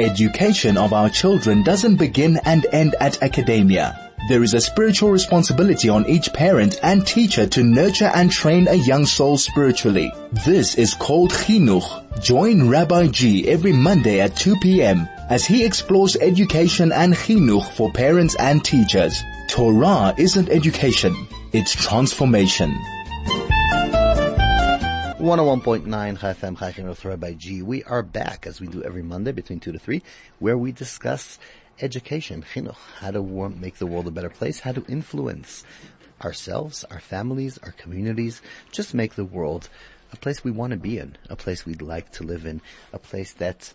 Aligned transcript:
Education 0.00 0.78
of 0.78 0.94
our 0.94 1.10
children 1.10 1.62
doesn't 1.62 1.96
begin 1.96 2.40
and 2.46 2.64
end 2.72 2.94
at 2.98 3.22
academia. 3.22 4.10
There 4.26 4.42
is 4.42 4.54
a 4.54 4.60
spiritual 4.60 5.10
responsibility 5.10 5.90
on 5.90 6.06
each 6.06 6.32
parent 6.32 6.80
and 6.82 7.06
teacher 7.06 7.46
to 7.48 7.62
nurture 7.62 8.10
and 8.14 8.30
train 8.30 8.68
a 8.68 8.74
young 8.74 9.04
soul 9.04 9.36
spiritually. 9.36 10.10
This 10.46 10.76
is 10.76 10.94
called 10.94 11.30
chinuch. 11.30 12.22
Join 12.22 12.70
Rabbi 12.70 13.08
G 13.08 13.48
every 13.48 13.72
Monday 13.72 14.20
at 14.20 14.34
2 14.34 14.56
p.m. 14.62 15.06
as 15.28 15.44
he 15.44 15.62
explores 15.62 16.16
education 16.16 16.90
and 16.90 17.12
chinuch 17.12 17.70
for 17.72 17.92
parents 17.92 18.34
and 18.36 18.64
teachers. 18.64 19.22
Torah 19.48 20.14
isn't 20.16 20.48
education, 20.48 21.14
it's 21.52 21.74
transformation. 21.74 22.74
101.9 25.22 26.18
Chai 26.18 26.32
FM 26.32 26.58
Chai 26.58 26.72
Chinuch 26.72 27.04
Rabbi 27.04 27.34
G. 27.34 27.62
We 27.62 27.84
are 27.84 28.02
back 28.02 28.44
as 28.44 28.60
we 28.60 28.66
do 28.66 28.82
every 28.82 29.04
Monday 29.04 29.30
between 29.30 29.60
2 29.60 29.70
to 29.70 29.78
3 29.78 30.02
where 30.40 30.58
we 30.58 30.72
discuss 30.72 31.38
education, 31.80 32.44
chinuch, 32.52 32.74
how 32.98 33.12
to 33.12 33.22
make 33.50 33.76
the 33.76 33.86
world 33.86 34.08
a 34.08 34.10
better 34.10 34.28
place, 34.28 34.58
how 34.58 34.72
to 34.72 34.84
influence 34.88 35.62
ourselves, 36.24 36.82
our 36.90 36.98
families, 36.98 37.56
our 37.58 37.70
communities, 37.70 38.42
just 38.72 38.94
make 38.94 39.14
the 39.14 39.24
world 39.24 39.68
a 40.12 40.16
place 40.16 40.42
we 40.42 40.50
want 40.50 40.72
to 40.72 40.76
be 40.76 40.98
in, 40.98 41.16
a 41.30 41.36
place 41.36 41.64
we'd 41.64 41.82
like 41.82 42.10
to 42.10 42.24
live 42.24 42.44
in, 42.44 42.60
a 42.92 42.98
place 42.98 43.32
that 43.34 43.72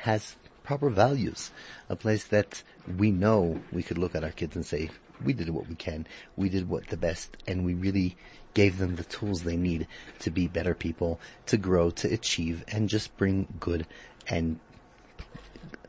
has 0.00 0.34
proper 0.64 0.90
values, 0.90 1.52
a 1.88 1.94
place 1.94 2.24
that 2.24 2.64
we 2.98 3.12
know 3.12 3.62
we 3.70 3.84
could 3.84 3.98
look 3.98 4.16
at 4.16 4.24
our 4.24 4.32
kids 4.32 4.56
and 4.56 4.66
say, 4.66 4.90
we 5.24 5.32
did 5.32 5.48
what 5.50 5.68
we 5.68 5.76
can, 5.76 6.08
we 6.36 6.48
did 6.48 6.68
what 6.68 6.88
the 6.88 6.96
best, 6.96 7.36
and 7.46 7.64
we 7.64 7.74
really 7.74 8.16
gave 8.54 8.78
them 8.78 8.96
the 8.96 9.04
tools 9.04 9.42
they 9.42 9.56
need 9.56 9.86
to 10.20 10.30
be 10.30 10.46
better 10.48 10.74
people, 10.74 11.20
to 11.46 11.56
grow, 11.56 11.90
to 11.90 12.12
achieve, 12.12 12.64
and 12.68 12.88
just 12.88 13.16
bring 13.16 13.46
good 13.58 13.86
and, 14.28 14.58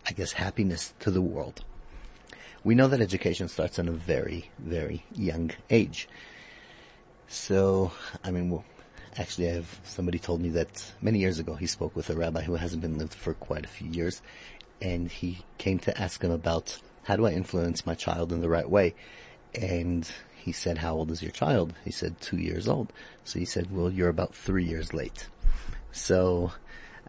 I 0.07 0.11
guess, 0.11 0.33
happiness 0.33 0.93
to 0.99 1.11
the 1.11 1.21
world. 1.21 1.63
We 2.63 2.75
know 2.75 2.87
that 2.87 3.01
education 3.01 3.49
starts 3.49 3.77
in 3.77 3.87
a 3.87 3.91
very, 3.91 4.49
very 4.57 5.03
young 5.13 5.51
age. 5.69 6.07
So, 7.27 7.91
I 8.23 8.31
mean, 8.31 8.49
well, 8.49 8.63
actually 9.17 9.49
I 9.49 9.53
have, 9.53 9.79
somebody 9.83 10.19
told 10.19 10.41
me 10.41 10.49
that 10.49 10.93
many 11.01 11.19
years 11.19 11.39
ago 11.39 11.55
he 11.55 11.67
spoke 11.67 11.95
with 11.95 12.09
a 12.09 12.15
rabbi 12.15 12.41
who 12.41 12.55
hasn't 12.55 12.81
been 12.81 12.97
lived 12.97 13.13
for 13.13 13.33
quite 13.33 13.65
a 13.65 13.69
few 13.69 13.89
years, 13.89 14.21
and 14.81 15.11
he 15.11 15.39
came 15.57 15.79
to 15.79 16.01
ask 16.01 16.23
him 16.23 16.31
about 16.31 16.79
how 17.03 17.15
do 17.15 17.25
I 17.25 17.31
influence 17.31 17.85
my 17.85 17.95
child 17.95 18.31
in 18.31 18.41
the 18.41 18.49
right 18.49 18.69
way? 18.69 18.95
And 19.53 20.09
he 20.43 20.51
said, 20.51 20.79
how 20.79 20.95
old 20.95 21.09
is 21.09 21.23
your 21.23 21.31
child? 21.31 21.73
He 21.85 21.91
said, 21.91 22.19
two 22.19 22.35
years 22.35 22.67
old. 22.67 22.91
So 23.23 23.39
he 23.39 23.45
said, 23.45 23.71
well, 23.71 23.89
you're 23.89 24.09
about 24.09 24.35
three 24.35 24.65
years 24.65 24.93
late. 24.93 25.29
So 25.93 26.51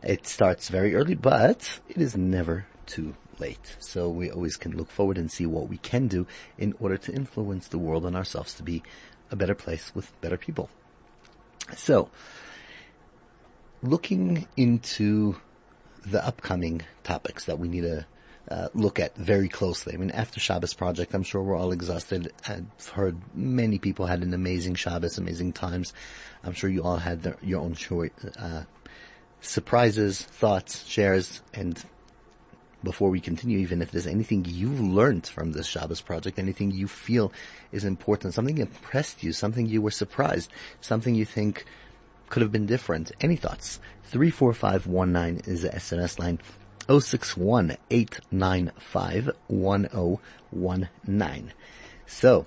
it 0.05 0.29
starts 0.29 0.69
very 0.69 0.95
early, 0.95 1.17
but 1.17 1.81
it 1.89 1.97
is 1.97 2.17
never 2.17 2.67
too 2.87 3.17
late. 3.41 3.75
So 3.81 4.09
we 4.09 4.31
always 4.31 4.57
can 4.57 4.77
look 4.77 4.89
forward 4.89 5.19
and 5.19 5.33
see 5.33 5.47
what 5.47 5.69
we 5.69 5.79
can 5.79 6.07
do 6.07 6.29
in 6.59 6.75
order 6.79 6.97
to 6.97 7.13
influence 7.13 7.67
the 7.67 7.79
world 7.79 8.07
and 8.07 8.15
ourselves 8.15 8.55
to 8.55 8.63
be 8.63 8.85
a 9.33 9.37
better 9.37 9.57
place 9.57 9.91
with 9.97 10.13
better 10.21 10.37
people. 10.37 10.71
So, 11.77 12.11
looking 13.83 14.47
into 14.57 15.41
the 16.07 16.25
upcoming 16.25 16.83
topics 17.03 17.47
that 17.47 17.59
we 17.59 17.67
need 17.67 17.81
to 17.81 18.07
uh, 18.51 18.69
look 18.75 19.01
at 19.01 19.17
very 19.17 19.49
closely. 19.49 19.95
I 19.95 19.97
mean, 19.97 20.11
after 20.11 20.39
Shabbos 20.39 20.75
project, 20.75 21.15
I'm 21.15 21.23
sure 21.23 21.43
we're 21.43 21.57
all 21.57 21.73
exhausted. 21.73 22.33
I've 22.47 22.89
heard 22.93 23.17
many 23.35 23.79
people 23.79 24.07
had 24.07 24.23
an 24.23 24.35
amazing 24.35 24.75
Shabbos, 24.75 25.19
amazing 25.19 25.53
times. 25.53 25.93
I'm 26.43 26.53
sure 26.53 26.69
you 26.69 26.83
all 26.83 26.99
had 26.99 27.23
their, 27.23 27.37
your 27.43 27.61
own 27.61 27.75
short, 27.75 28.13
uh, 28.39 28.65
surprises, 29.41 30.23
thoughts, 30.23 30.87
shares, 30.87 31.43
and 31.55 31.83
before 32.83 33.09
we 33.09 33.21
continue, 33.21 33.59
even 33.59 33.81
if 33.81 33.91
there's 33.91 34.07
anything 34.07 34.45
you've 34.47 34.81
learned 34.81 35.27
from 35.27 35.53
this 35.53 35.67
Shabbos 35.67 36.03
project, 36.03 36.39
anything 36.39 36.71
you 36.71 36.87
feel 36.87 37.33
is 37.73 37.85
important, 37.85 38.35
something 38.35 38.59
impressed 38.59 39.23
you, 39.23 39.33
something 39.33 39.67
you 39.67 39.81
were 39.81 39.91
surprised, 39.91 40.51
something 40.83 41.15
you 41.15 41.25
think 41.25 41.65
could 42.29 42.43
have 42.43 42.53
been 42.53 42.67
different, 42.67 43.11
any 43.21 43.37
thoughts? 43.37 43.81
34519 44.05 45.51
is 45.51 45.63
the 45.63 45.71
SMS 45.71 46.19
line. 46.19 46.39
061 46.89 47.77
So, 52.07 52.47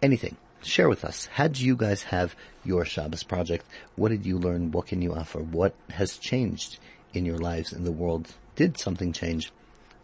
anything. 0.00 0.36
Share 0.62 0.88
with 0.88 1.04
us. 1.04 1.26
How 1.26 1.48
do 1.48 1.64
you 1.64 1.74
guys 1.76 2.04
have 2.04 2.36
your 2.64 2.84
Shabbos 2.84 3.24
project? 3.24 3.66
What 3.96 4.10
did 4.10 4.24
you 4.24 4.38
learn? 4.38 4.70
What 4.70 4.86
can 4.86 5.02
you 5.02 5.14
offer? 5.14 5.40
What 5.40 5.74
has 5.90 6.16
changed 6.16 6.78
in 7.12 7.24
your 7.24 7.38
lives 7.38 7.72
in 7.72 7.82
the 7.84 7.90
world? 7.92 8.34
Did 8.54 8.78
something 8.78 9.12
change? 9.12 9.50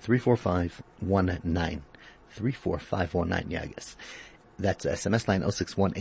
34519. 0.01 1.83
34519, 2.31 3.51
yeah, 3.51 3.63
I 3.63 3.67
guess. 3.67 3.97
That's 4.59 4.87
SMS 4.87 5.29
line 5.29 5.49
061 5.51 5.93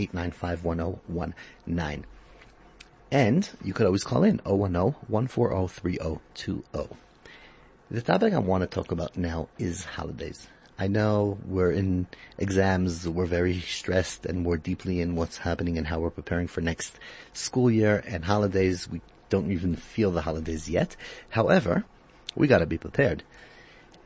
And 3.11 3.49
you 3.63 3.73
could 3.73 3.85
always 3.85 4.03
call 4.03 4.23
in 4.23 4.39
010-140-3020. 4.39 6.95
The 7.91 8.01
topic 8.01 8.33
I 8.33 8.39
want 8.39 8.61
to 8.61 8.67
talk 8.67 8.93
about 8.93 9.17
now 9.17 9.49
is 9.59 9.83
holidays. 9.83 10.47
I 10.79 10.87
know 10.87 11.37
we're 11.43 11.73
in 11.73 12.07
exams, 12.37 13.05
we're 13.05 13.25
very 13.25 13.59
stressed 13.59 14.25
and 14.25 14.45
we're 14.45 14.55
deeply 14.55 15.01
in 15.01 15.17
what's 15.17 15.39
happening 15.39 15.77
and 15.77 15.85
how 15.85 15.99
we're 15.99 16.09
preparing 16.09 16.47
for 16.47 16.61
next 16.61 16.97
school 17.33 17.69
year 17.69 18.01
and 18.07 18.23
holidays. 18.23 18.87
We 18.89 19.01
don't 19.27 19.51
even 19.51 19.75
feel 19.75 20.09
the 20.11 20.21
holidays 20.21 20.69
yet. 20.69 20.95
However, 21.31 21.83
we 22.33 22.47
gotta 22.47 22.65
be 22.65 22.77
prepared. 22.77 23.23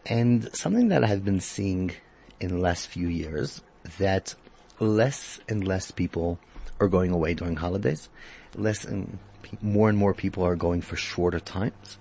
And 0.07 0.49
something 0.55 0.87
that 0.87 1.03
I've 1.03 1.23
been 1.23 1.39
seeing 1.39 1.91
in 2.39 2.49
the 2.49 2.57
last 2.57 2.87
few 2.87 3.07
years 3.07 3.61
that 3.99 4.33
less 4.79 5.39
and 5.47 5.63
less 5.63 5.91
people 5.91 6.39
are 6.79 6.87
going 6.87 7.11
away 7.11 7.35
during 7.35 7.57
holidays. 7.57 8.09
Less 8.55 8.83
and 8.83 9.19
more 9.61 9.89
and 9.89 9.97
more 9.99 10.15
people 10.15 10.43
are 10.43 10.55
going 10.55 10.81
for 10.81 10.95
shorter 10.95 11.39
times 11.39 11.99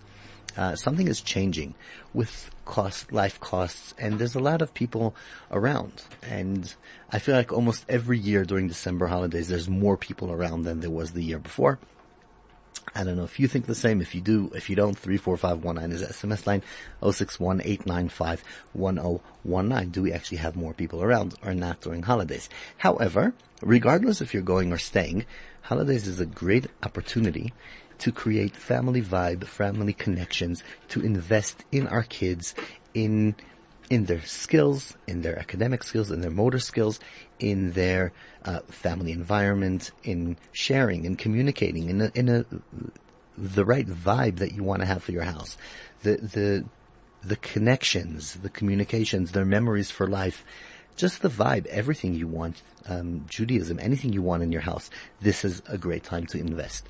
uh, 0.57 0.77
something 0.77 1.09
is 1.09 1.21
changing 1.21 1.75
with 2.13 2.51
cost, 2.65 3.13
life 3.13 3.41
costs, 3.41 3.95
and 3.99 4.19
there's 4.19 4.35
a 4.35 4.41
lot 4.41 4.63
of 4.63 4.73
people 4.75 5.15
around. 5.51 6.03
And 6.23 6.73
I 7.11 7.19
feel 7.19 7.35
like 7.35 7.53
almost 7.53 7.85
every 7.89 8.19
year 8.19 8.45
during 8.45 8.69
December 8.69 9.07
holidays, 9.07 9.49
there's 9.49 9.69
more 9.69 9.97
people 9.97 10.31
around 10.31 10.63
than 10.63 10.81
there 10.81 10.91
was 10.91 11.13
the 11.13 11.23
year 11.23 11.39
before. 11.39 11.79
I 12.95 13.03
don't 13.03 13.17
know 13.17 13.25
if 13.25 13.41
you 13.41 13.49
think 13.49 13.67
the 13.67 13.75
same. 13.75 14.01
If 14.01 14.15
you 14.15 14.21
do, 14.21 14.53
if 14.55 14.71
you 14.71 14.77
don't, 14.77 14.97
34519 14.97 15.93
is 15.93 16.03
SMS 16.03 16.47
line 16.47 16.63
061 17.03 17.59
Do 19.91 20.03
we 20.03 20.13
actually 20.13 20.39
have 20.39 20.55
more 20.55 20.75
people 20.75 21.03
around 21.03 21.35
or 21.43 21.55
not 21.55 21.81
during 21.81 22.03
holidays? 22.03 22.49
However, 22.77 23.33
regardless 23.63 24.21
if 24.21 24.35
you're 24.35 24.43
going 24.43 24.73
or 24.73 24.79
staying, 24.79 25.25
holidays 25.63 26.07
is 26.07 26.21
a 26.21 26.27
great 26.27 26.67
opportunity 26.83 27.53
to 28.05 28.13
create 28.13 28.55
family 28.55 29.01
vibe, 29.01 29.45
family 29.45 29.95
connections, 29.95 30.63
to 30.89 31.01
invest 31.01 31.65
in 31.73 31.89
our 31.89 32.03
kids, 32.03 32.55
in 32.93 33.35
in 33.89 34.05
their 34.05 34.21
skills, 34.23 34.95
in 35.07 35.23
their 35.23 35.39
academic 35.39 35.83
skills, 35.83 36.11
in 36.11 36.21
their 36.21 36.31
motor 36.31 36.59
skills, 36.59 37.01
in 37.39 37.73
their 37.73 38.13
uh, 38.45 38.61
family 38.69 39.11
environment, 39.11 39.91
in 40.03 40.37
sharing 40.53 41.07
and 41.07 41.17
communicating, 41.17 41.89
in 41.89 42.03
a, 42.03 42.11
in 42.15 42.29
a 42.29 42.45
the 43.39 43.65
right 43.65 43.87
vibe 43.87 44.37
that 44.37 44.53
you 44.53 44.63
want 44.63 44.81
to 44.83 44.87
have 44.87 45.03
for 45.03 45.13
your 45.13 45.23
house, 45.23 45.57
the 46.03 46.17
the 46.17 46.65
the 47.23 47.37
connections, 47.37 48.35
the 48.35 48.51
communications, 48.51 49.33
their 49.33 49.47
memories 49.47 49.91
for 49.91 50.07
life, 50.07 50.45
just 50.95 51.23
the 51.23 51.31
vibe, 51.31 51.65
everything 51.69 52.13
you 52.13 52.29
want, 52.29 52.61
um, 52.87 53.25
Judaism, 53.31 53.79
anything 53.81 54.13
you 54.13 54.21
want 54.21 54.43
in 54.43 54.53
your 54.53 54.61
house. 54.61 54.91
This 55.23 55.43
is 55.43 55.63
a 55.67 55.79
great 55.79 56.05
time 56.05 56.27
to 56.27 56.39
invest. 56.39 56.87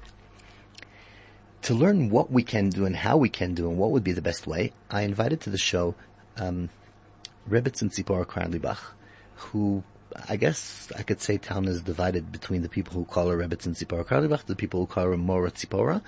To 1.65 1.75
learn 1.75 2.11
what 2.11 2.31
we 2.31 2.43
can 2.43 2.69
do 2.69 2.85
and 2.85 2.95
how 2.95 3.17
we 3.17 3.31
can 3.31 3.55
do 3.55 3.71
and 3.71 3.79
what 3.79 3.91
would 3.91 4.05
be 4.05 4.13
the 4.13 4.21
best 4.21 4.47
way, 4.47 4.73
I 4.91 5.01
invited 5.01 5.41
to 5.43 5.51
the 5.51 5.57
show 5.57 5.95
um, 6.37 6.69
Rebbetzin 7.49 7.89
Tzipora 7.89 8.27
Carlebach, 8.27 8.81
who 9.37 9.83
I 10.29 10.37
guess 10.37 10.93
I 10.95 11.03
could 11.03 11.23
say 11.23 11.39
town 11.39 11.65
is 11.65 11.81
divided 11.81 12.31
between 12.31 12.61
the 12.61 12.69
people 12.69 12.93
who 12.93 13.07
call 13.07 13.31
her 13.31 13.39
Rebbetzin 13.39 13.75
Tzipora 13.75 14.05
Carlebach, 14.05 14.45
the 14.45 14.55
people 14.55 14.81
who 14.81 14.87
call 14.87 15.05
her 15.05 15.17
Mora 15.17 15.51
Tzipora, 15.51 16.03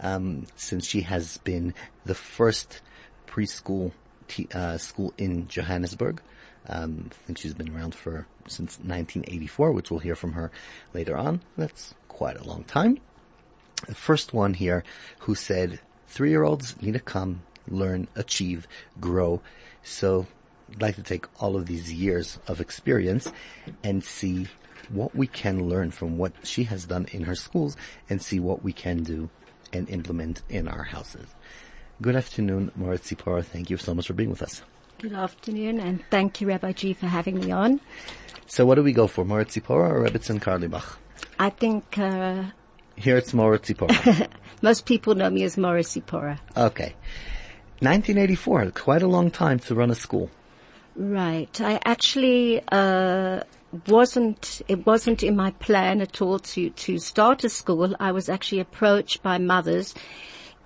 um, 0.00 0.44
since 0.56 0.84
she 0.84 1.02
has 1.02 1.38
been 1.38 1.72
the 2.04 2.16
first 2.16 2.80
preschool 3.28 3.92
t- 4.26 4.48
uh, 4.52 4.76
school 4.76 5.14
in 5.18 5.46
Johannesburg. 5.46 6.20
Um, 6.68 7.10
I 7.12 7.26
think 7.26 7.38
she's 7.38 7.54
been 7.54 7.72
around 7.72 7.94
for 7.94 8.26
since 8.48 8.76
1984, 8.78 9.70
which 9.70 9.88
we'll 9.88 10.00
hear 10.00 10.16
from 10.16 10.32
her 10.32 10.50
later 10.92 11.16
on. 11.16 11.42
That's 11.56 11.94
quite 12.08 12.36
a 12.36 12.42
long 12.42 12.64
time 12.64 12.98
the 13.86 13.94
first 13.94 14.32
one 14.32 14.54
here 14.54 14.84
who 15.20 15.34
said 15.34 15.80
three-year-olds 16.08 16.80
need 16.80 16.92
to 16.92 17.00
come, 17.00 17.42
learn, 17.68 18.08
achieve, 18.14 18.66
grow. 19.00 19.40
So 19.82 20.26
I'd 20.72 20.82
like 20.82 20.96
to 20.96 21.02
take 21.02 21.26
all 21.40 21.56
of 21.56 21.66
these 21.66 21.92
years 21.92 22.38
of 22.46 22.60
experience 22.60 23.32
and 23.82 24.02
see 24.02 24.48
what 24.88 25.14
we 25.14 25.26
can 25.26 25.68
learn 25.68 25.90
from 25.90 26.18
what 26.18 26.32
she 26.44 26.64
has 26.64 26.86
done 26.86 27.06
in 27.12 27.24
her 27.24 27.34
schools 27.34 27.76
and 28.08 28.22
see 28.22 28.40
what 28.40 28.62
we 28.62 28.72
can 28.72 29.02
do 29.02 29.28
and 29.72 29.88
implement 29.90 30.42
in 30.48 30.68
our 30.68 30.84
houses. 30.84 31.26
Good 32.00 32.16
afternoon, 32.16 32.70
Mora 32.76 32.98
Tzipora. 32.98 33.44
Thank 33.44 33.70
you 33.70 33.76
so 33.78 33.94
much 33.94 34.06
for 34.06 34.12
being 34.12 34.30
with 34.30 34.42
us. 34.42 34.62
Good 34.98 35.12
afternoon, 35.12 35.80
and 35.80 36.02
thank 36.10 36.40
you, 36.40 36.48
Rabbi 36.48 36.72
G, 36.72 36.92
for 36.92 37.06
having 37.06 37.38
me 37.38 37.50
on. 37.50 37.80
So 38.46 38.64
what 38.64 38.76
do 38.76 38.82
we 38.82 38.92
go 38.92 39.06
for, 39.06 39.24
Mora 39.24 39.44
Tzipora 39.44 39.90
or 39.90 40.04
Rebbitzin 40.04 40.40
Carlebach? 40.40 40.96
I 41.38 41.50
think 41.50 41.98
uh, 41.98 42.44
Here 42.96 43.16
it's 43.16 43.32
Mora 43.34 43.58
Tzipora. 43.58 44.28
most 44.62 44.86
people 44.86 45.14
know 45.14 45.30
me 45.30 45.44
as 45.44 45.56
Mora 45.56 45.82
Tzipora. 45.82 46.38
okay. 46.56 46.94
1984, 47.80 48.70
quite 48.70 49.02
a 49.02 49.06
long 49.06 49.30
time 49.30 49.58
to 49.58 49.74
run 49.74 49.90
a 49.90 49.94
school. 49.94 50.30
Right. 50.96 51.60
I 51.60 51.78
actually 51.84 52.62
uh, 52.72 53.40
wasn't. 53.86 54.62
It 54.66 54.86
wasn't 54.86 55.22
in 55.22 55.36
my 55.36 55.50
plan 55.50 56.00
at 56.00 56.22
all 56.22 56.38
to 56.38 56.70
to 56.70 56.98
start 56.98 57.44
a 57.44 57.50
school. 57.50 57.94
I 58.00 58.12
was 58.12 58.30
actually 58.30 58.60
approached 58.60 59.22
by 59.22 59.36
mothers. 59.36 59.94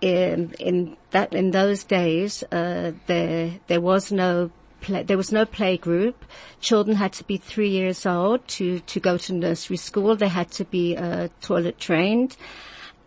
In 0.00 0.55
in 0.61 0.97
that 1.11 1.35
in 1.35 1.50
those 1.50 1.83
days, 1.83 2.44
uh, 2.53 2.93
there 3.06 3.59
there 3.67 3.81
was 3.81 4.12
no. 4.12 4.53
Play, 4.81 5.03
there 5.03 5.17
was 5.17 5.32
no 5.32 5.44
play 5.44 5.77
group. 5.77 6.25
Children 6.61 6.97
had 6.97 7.12
to 7.15 7.25
be 7.25 7.37
three 7.37 7.69
years 7.69 8.06
old 8.06 8.47
to, 8.49 8.81
to 8.81 9.00
go 9.00 9.19
to 9.19 9.32
nursery 9.32 9.77
school. 9.77 10.17
They 10.17 10.29
had 10.29 10.50
to 10.53 10.65
be 10.65 10.97
uh, 10.97 11.29
toilet 11.41 11.79
trained. 11.79 12.37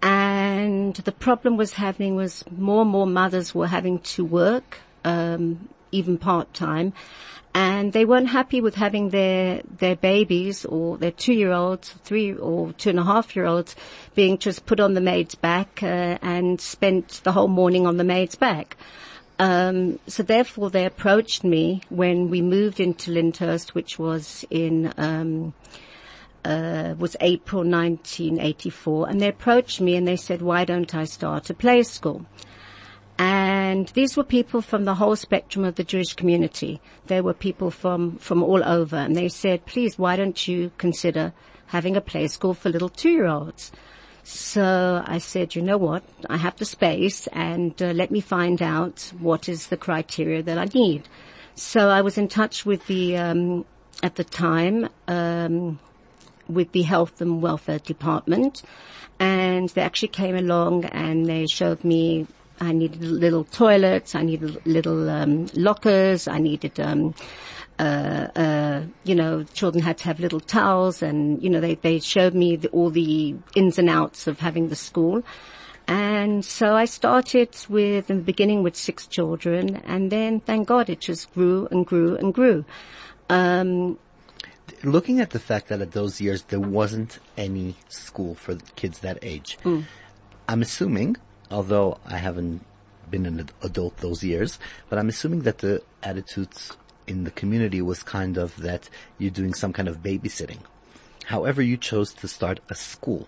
And 0.02 0.94
the 0.96 1.14
problem 1.14 1.56
was 1.56 1.74
happening 1.74 2.16
was 2.16 2.44
more 2.52 2.82
and 2.82 2.92
more 2.92 3.08
mothers 3.08 3.56
were 3.56 3.68
having 3.68 4.00
to 4.00 4.26
work, 4.26 4.80
um, 5.06 5.70
even 5.92 6.18
part 6.18 6.54
time, 6.54 6.92
and 7.56 7.94
they 7.94 8.04
weren't 8.04 8.28
happy 8.28 8.62
with 8.62 8.76
having 8.76 9.10
their 9.10 9.62
their 9.78 9.96
babies 9.96 10.66
or 10.66 10.98
their 10.98 11.12
two 11.12 11.34
year 11.34 11.52
olds, 11.52 11.92
three 12.04 12.34
or 12.34 12.74
two 12.74 12.90
and 12.90 13.00
a 13.00 13.04
half 13.04 13.36
year 13.36 13.46
olds 13.46 13.76
being 14.16 14.38
just 14.38 14.66
put 14.66 14.80
on 14.80 14.94
the 14.94 15.02
maid's 15.02 15.36
back 15.36 15.82
uh, 15.84 16.18
and 16.22 16.60
spent 16.60 17.22
the 17.24 17.32
whole 17.32 17.48
morning 17.48 17.86
on 17.86 17.98
the 17.98 18.04
maid's 18.04 18.36
back. 18.36 18.76
Um, 19.40 20.00
so 20.08 20.24
therefore, 20.24 20.70
they 20.70 20.86
approached 20.86 21.44
me 21.44 21.82
when 21.90 22.30
we 22.30 22.42
moved 22.42 22.80
into 22.80 23.12
Lyndhurst, 23.12 23.74
which 23.74 23.98
was 23.98 24.46
in. 24.50 24.94
Um, 24.98 25.54
uh, 26.46 26.94
was 27.00 27.16
April 27.22 27.64
1984, 27.64 29.10
and 29.10 29.22
they 29.22 29.30
approached 29.30 29.80
me 29.80 29.96
and 29.96 30.06
they 30.06 30.18
said, 30.18 30.42
"Why 30.42 30.66
don't 30.66 30.94
I 30.94 31.06
start 31.06 31.50
a 31.50 31.54
play 31.54 31.84
school?" 31.84 32.26
And 33.18 33.88
these 33.90 34.18
were 34.18 34.24
people 34.24 34.62
from 34.62 34.86
the 34.86 34.96
whole 34.96 35.16
spectrum 35.16 35.64
of 35.64 35.76
the 35.76 35.84
Jewish 35.84 36.14
community. 36.14 36.82
There 37.08 37.24
were 37.24 37.34
people 37.34 37.72
from 37.72 38.18
from 38.18 38.44
all 38.44 38.64
over, 38.64 38.98
and 38.98 39.16
they 39.16 39.30
said, 39.30 39.66
"Please, 39.66 39.98
why 39.98 40.16
don't 40.16 40.48
you 40.48 40.72
consider 40.78 41.32
having 41.68 41.96
a 41.96 42.02
play 42.02 42.28
school 42.28 42.54
for 42.54 42.70
little 42.70 42.90
two-year-olds?" 42.90 43.72
So 44.24 45.04
I 45.06 45.18
said, 45.18 45.56
"You 45.56 45.62
know 45.62 45.78
what? 45.78 46.04
I 46.30 46.38
have 46.38 46.56
the 46.58 46.66
space, 46.66 47.28
and 47.28 47.80
uh, 47.82 47.92
let 47.92 48.12
me 48.12 48.22
find 48.22 48.62
out 48.62 49.12
what 49.20 49.50
is 49.50 49.68
the 49.68 49.78
criteria 49.78 50.42
that 50.44 50.58
I 50.58 50.66
need." 50.74 51.08
So 51.56 51.90
I 51.90 52.02
was 52.02 52.18
in 52.18 52.28
touch 52.28 52.66
with 52.66 52.88
the 52.88 53.18
um, 53.18 53.66
at 54.02 54.16
the 54.16 54.24
time. 54.24 54.90
Um, 55.08 55.80
with 56.50 56.74
the 56.74 56.82
health 56.82 57.22
and 57.22 57.42
welfare 57.42 57.80
department 57.80 58.64
and 59.18 59.70
they 59.70 59.82
actually 59.82 60.10
came 60.10 60.36
along 60.36 60.84
and 60.86 61.26
they 61.26 61.48
showed 61.48 61.84
me 61.86 62.28
I 62.60 62.72
needed 62.72 63.02
little 63.02 63.44
toilets, 63.46 64.16
I 64.16 64.22
needed 64.22 64.66
little 64.66 65.10
um, 65.10 65.48
lockers, 65.54 66.28
I 66.28 66.38
needed, 66.40 66.80
um, 66.80 67.14
uh, 67.80 68.28
uh, 68.36 68.84
you 69.04 69.16
know, 69.16 69.44
children 69.44 69.84
had 69.84 69.98
to 70.00 70.06
have 70.06 70.20
little 70.20 70.40
towels, 70.40 71.02
and 71.02 71.42
you 71.42 71.50
know 71.50 71.60
they 71.60 71.76
they 71.76 72.00
showed 72.00 72.34
me 72.34 72.56
the, 72.56 72.70
all 72.70 72.90
the 72.90 73.36
ins 73.56 73.80
and 73.80 73.90
outs 73.90 74.28
of 74.28 74.40
having 74.40 74.70
the 74.70 74.76
school. 74.76 75.24
And 75.86 76.46
so 76.46 76.76
I 76.76 76.86
started 76.86 77.50
with, 77.68 78.10
in 78.10 78.18
the 78.18 78.24
beginning 78.24 78.64
with 78.64 78.76
six 78.76 79.06
children, 79.06 79.82
and 79.86 80.12
then 80.12 80.40
thank 80.40 80.68
God 80.68 80.90
it 80.90 81.02
just 81.02 81.34
grew 81.34 81.68
and 81.72 81.86
grew 81.86 82.16
and 82.16 82.34
grew. 82.34 82.64
Um, 83.30 84.00
Looking 84.82 85.20
at 85.20 85.32
the 85.32 85.40
fact 85.40 85.68
that 85.68 85.82
at 85.82 85.92
those 85.92 86.22
years 86.22 86.44
there 86.44 86.60
wasn't 86.60 87.20
any 87.38 87.76
school 87.90 88.36
for 88.36 88.56
kids 88.76 89.00
that 89.00 89.18
age, 89.22 89.58
I'm 90.48 90.62
assuming, 90.62 91.18
although 91.52 92.00
I 92.06 92.18
haven't 92.18 92.66
been 93.10 93.26
an 93.26 93.50
adult 93.62 93.98
those 93.98 94.24
years, 94.24 94.60
but 94.90 95.00
I'm 95.00 95.10
assuming 95.10 95.42
that 95.42 95.60
the 95.60 95.82
attitudes 96.02 96.76
in 97.08 97.24
the 97.24 97.32
community 97.32 97.82
was 97.82 98.04
kind 98.04 98.38
of 98.38 98.56
that 98.58 98.90
you're 99.18 99.32
doing 99.32 99.54
some 99.54 99.74
kind 99.74 99.88
of 99.88 100.02
babysitting. 100.02 100.60
However, 101.26 101.62
you 101.62 101.78
chose 101.78 102.14
to 102.16 102.28
start 102.28 102.60
a 102.70 102.76
school. 102.76 103.28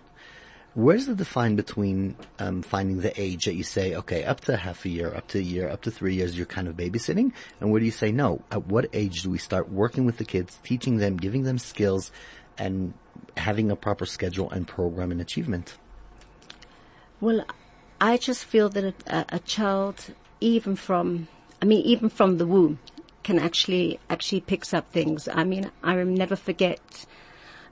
Where's 0.74 1.06
the 1.06 1.14
define 1.14 1.56
between 1.56 2.16
um, 2.38 2.60
finding 2.60 3.00
the 3.00 3.18
age 3.18 3.46
that 3.46 3.54
you 3.54 3.62
say, 3.62 3.94
okay, 3.94 4.24
up 4.24 4.42
to 4.42 4.58
half 4.58 4.84
a 4.84 4.90
year, 4.90 5.14
up 5.14 5.26
to 5.28 5.38
a 5.38 5.42
year, 5.42 5.70
up 5.70 5.80
to 5.82 5.90
three 5.90 6.14
years, 6.14 6.36
you're 6.36 6.44
kind 6.44 6.68
of 6.68 6.76
babysitting, 6.76 7.32
and 7.60 7.70
where 7.70 7.80
do 7.80 7.86
you 7.86 7.92
say 7.92 8.12
no? 8.12 8.42
At 8.50 8.66
what 8.66 8.90
age 8.92 9.22
do 9.22 9.30
we 9.30 9.38
start 9.38 9.70
working 9.70 10.04
with 10.04 10.18
the 10.18 10.26
kids, 10.26 10.58
teaching 10.62 10.98
them, 10.98 11.16
giving 11.16 11.44
them 11.44 11.56
skills, 11.56 12.12
and 12.58 12.92
having 13.38 13.70
a 13.70 13.76
proper 13.76 14.04
schedule 14.04 14.50
and 14.50 14.68
program 14.68 15.10
and 15.10 15.20
achievement? 15.20 15.78
Well, 17.22 17.46
I 17.98 18.18
just 18.18 18.44
feel 18.44 18.68
that 18.68 18.84
a, 18.84 18.94
a, 19.06 19.24
a 19.36 19.38
child, 19.38 20.12
even 20.40 20.76
from, 20.76 21.28
I 21.62 21.64
mean, 21.64 21.80
even 21.86 22.10
from 22.10 22.36
the 22.36 22.46
womb, 22.46 22.78
can 23.26 23.40
actually 23.40 23.98
actually 24.08 24.40
picks 24.40 24.72
up 24.72 24.88
things. 24.92 25.26
I 25.26 25.42
mean, 25.42 25.68
I 25.82 25.96
never 26.04 26.36
forget 26.36 26.80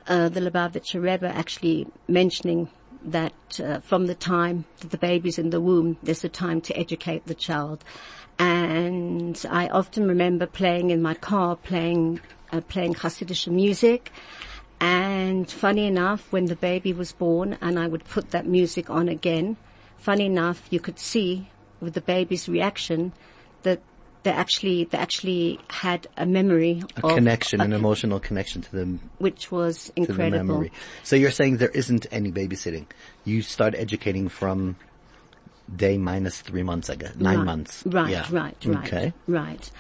uh, 0.09 0.29
the 0.29 0.41
Lubavitcher 0.41 1.01
Rebbe 1.01 1.29
actually 1.29 1.87
mentioning 2.09 2.69
that 3.05 3.61
uh, 3.63 3.79
from 3.79 4.07
the 4.07 4.17
time 4.17 4.65
that 4.81 4.91
the 4.91 4.99
baby's 4.99 5.39
in 5.39 5.51
the 5.51 5.61
womb, 5.61 5.97
there's 6.03 6.25
a 6.25 6.29
time 6.29 6.61
to 6.63 6.77
educate 6.77 7.27
the 7.27 7.37
child. 7.37 7.85
And 8.37 9.37
I 9.49 9.69
often 9.69 10.09
remember 10.09 10.47
playing 10.47 10.91
in 10.91 11.01
my 11.01 11.15
car, 11.15 11.55
playing 11.55 12.21
uh, 12.51 12.61
playing 12.63 12.95
Hasidic 12.95 13.47
music. 13.47 14.11
And 14.81 15.49
funny 15.49 15.87
enough, 15.87 16.33
when 16.33 16.47
the 16.47 16.57
baby 16.57 16.93
was 16.93 17.13
born, 17.13 17.57
and 17.61 17.79
I 17.79 17.87
would 17.87 18.05
put 18.17 18.33
that 18.33 18.45
music 18.45 18.91
on 18.91 19.09
again, 19.09 19.57
funny 19.99 20.27
enough, 20.27 20.67
you 20.71 20.81
could 20.81 20.99
see 20.99 21.49
with 21.81 21.95
the 21.95 22.01
baby's 22.01 22.49
reaction 22.49 23.13
that 23.63 23.81
they 24.25 24.31
actually 24.33 24.85
they 24.85 24.99
actually 24.99 25.61
had 25.71 26.07
a 26.17 26.27
memory 26.27 26.83
A 26.97 27.07
of 27.07 27.15
connection, 27.15 27.61
a- 27.61 27.65
an 27.65 27.73
emotional 27.73 28.19
connection 28.19 28.63
to 28.63 28.73
them, 28.73 29.11
which 29.19 29.53
was 29.53 29.93
incredible. 29.95 30.55
memory. 30.55 30.73
So 31.05 31.15
you're 31.15 31.31
saying 31.31 31.59
there 31.59 31.69
isn't 31.69 32.07
any 32.11 32.33
babysitting. 32.33 32.87
You 33.25 33.43
start 33.43 33.75
educating 33.77 34.29
from 34.29 34.77
day 35.75 35.97
minus 35.99 36.41
three 36.41 36.63
months, 36.63 36.91
I 36.91 36.97
guess. 36.97 37.15
Nine 37.17 37.39
Right, 37.39 37.45
months. 37.45 37.83
Right, 37.87 38.11
Yeah. 38.11 38.27
right, 38.31 38.57
right, 38.67 38.87
Okay. 38.93 39.13
right. 39.27 39.71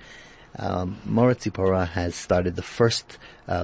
Um, 0.60 1.00
Mora 1.05 1.36
Tzipora 1.36 1.88
has 1.88 2.15
started 2.15 2.57
the 2.57 2.63
first 2.63 3.17
uh, 3.48 3.63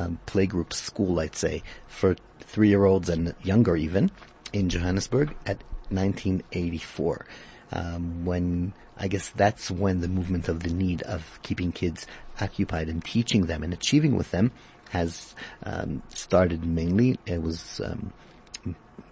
um, 0.00 0.18
playgroup 0.26 0.72
school, 0.72 1.20
I'd 1.20 1.36
say, 1.36 1.62
for 1.86 2.16
three-year-olds 2.40 3.08
and 3.08 3.36
younger 3.44 3.76
even, 3.76 4.10
in 4.52 4.68
Johannesburg 4.68 5.28
at 5.46 5.62
1984. 5.90 7.24
Um, 7.70 8.24
when 8.24 8.72
I 8.96 9.08
guess 9.08 9.28
that's 9.30 9.70
when 9.70 10.00
the 10.00 10.08
movement 10.08 10.48
of 10.48 10.62
the 10.62 10.72
need 10.72 11.02
of 11.02 11.38
keeping 11.42 11.72
kids 11.72 12.06
occupied 12.40 12.88
and 12.88 13.04
teaching 13.04 13.46
them 13.46 13.62
and 13.62 13.72
achieving 13.72 14.16
with 14.16 14.30
them 14.30 14.52
has 14.90 15.34
um, 15.64 16.02
started 16.08 16.64
mainly. 16.64 17.18
It 17.26 17.42
was 17.42 17.80
um, 17.84 18.12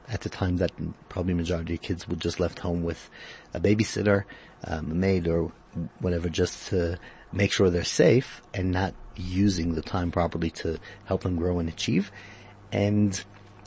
at 0.08 0.22
the 0.22 0.28
time 0.28 0.58
that 0.58 0.72
probably 1.08 1.34
majority 1.34 1.74
of 1.74 1.82
kids 1.82 2.08
would 2.08 2.20
just 2.20 2.40
left 2.40 2.58
home 2.58 2.82
with 2.82 3.10
a 3.52 3.60
babysitter, 3.60 4.24
um, 4.64 4.90
a 4.90 4.94
maid 4.94 5.28
or 5.28 5.52
whatever 6.00 6.28
just 6.28 6.68
to 6.68 6.98
make 7.32 7.52
sure 7.52 7.68
they're 7.68 7.84
safe 7.84 8.42
and 8.52 8.70
not 8.70 8.94
using 9.16 9.74
the 9.74 9.82
time 9.82 10.10
properly 10.10 10.50
to 10.50 10.78
help 11.04 11.22
them 11.22 11.36
grow 11.36 11.58
and 11.58 11.68
achieve. 11.68 12.10
And 12.72 13.22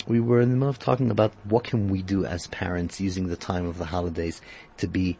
we 0.08 0.20
were 0.20 0.42
in 0.42 0.50
the 0.50 0.56
middle 0.56 0.70
of 0.70 0.80
talking 0.80 1.12
about 1.12 1.34
what 1.44 1.66
can 1.66 1.90
we 1.90 2.02
do 2.02 2.26
as 2.26 2.48
parents 2.48 3.02
using 3.02 3.28
the 3.28 3.36
time 3.36 3.66
of 3.66 3.78
the 3.78 3.86
holidays 3.86 4.42
to 4.78 4.88
be 4.88 5.18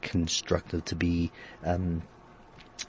constructive, 0.00 0.84
to 0.86 0.94
be 0.94 1.30
um, 1.64 2.02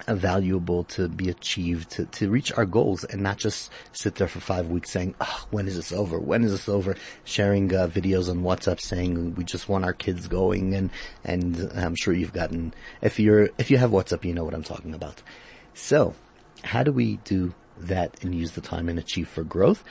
valuable, 0.08 0.84
to 0.84 1.08
be 1.08 1.29
achieved, 1.29 1.91
to, 1.91 2.05
to 2.05 2.29
reach 2.29 2.51
our 2.53 2.65
goals, 2.65 3.03
and 3.03 3.22
not 3.22 3.38
just 3.38 3.72
sit 3.91 4.15
there 4.15 4.27
for 4.27 4.39
five 4.39 4.67
weeks 4.67 4.91
saying, 4.91 5.15
oh, 5.22 5.46
"When 5.51 5.67
is 5.67 5.75
this 5.75 5.91
over? 5.91 6.20
When 6.20 6.44
is 6.44 6.51
this 6.51 6.70
over?" 6.70 6.96
Sharing 7.24 7.74
uh, 7.74 7.88
videos 7.88 8.29
on 8.29 8.44
WhatsApp 8.44 8.79
saying 8.79 9.36
we 9.36 9.44
just 9.44 9.70
want 9.70 9.86
our 9.86 9.94
kids 9.94 10.27
going, 10.27 10.74
and 10.74 10.89
and 11.24 11.72
I'm 11.75 11.96
sure 11.96 12.13
you've 12.13 12.34
gotten 12.34 12.74
if 13.01 13.20
you're 13.20 13.50
if 13.58 13.72
you 13.72 13.77
have 13.77 13.91
WhatsApp, 13.91 14.25
you 14.25 14.34
know 14.34 14.44
what 14.44 14.53
I'm 14.53 14.63
talking 14.63 14.94
about. 14.94 15.22
So, 15.74 16.15
how 16.63 16.84
do 16.84 16.91
we 16.91 17.17
do 17.17 17.53
that 17.77 18.24
and 18.24 18.34
use 18.34 18.51
the 18.51 18.62
time 18.62 18.89
and 18.89 19.00
achieve 19.00 19.27
for 19.27 19.44
growth? 19.44 19.84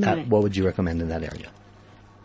Uh, 0.02 0.18
what 0.24 0.44
would 0.44 0.56
you 0.56 0.64
recommend 0.64 1.02
in 1.02 1.10
that 1.10 1.24
area? 1.24 1.50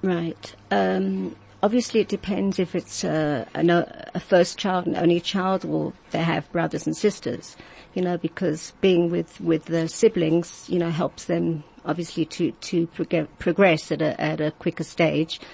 Right. 0.02 0.54
Um, 0.70 1.34
obviously, 1.62 2.00
it 2.00 2.08
depends 2.08 2.58
if 2.58 2.74
it's 2.74 3.02
a, 3.04 3.46
an, 3.54 3.70
a 3.70 4.20
first 4.20 4.58
child, 4.58 4.86
an 4.86 4.96
only 4.96 5.20
child, 5.20 5.64
or 5.64 5.94
they 6.10 6.22
have 6.22 6.50
brothers 6.52 6.86
and 6.86 6.96
sisters. 6.96 7.56
You 7.94 8.02
know, 8.02 8.16
because 8.16 8.72
being 8.80 9.10
with 9.10 9.40
with 9.40 9.66
the 9.66 9.86
siblings, 9.88 10.66
you 10.68 10.78
know, 10.78 10.90
helps 10.90 11.26
them 11.26 11.62
obviously 11.84 12.24
to 12.24 12.52
to 12.52 12.86
prog- 12.88 13.28
progress 13.38 13.92
at 13.92 14.00
a 14.00 14.18
at 14.20 14.40
a 14.40 14.50
quicker 14.52 14.84
stage. 14.84 15.40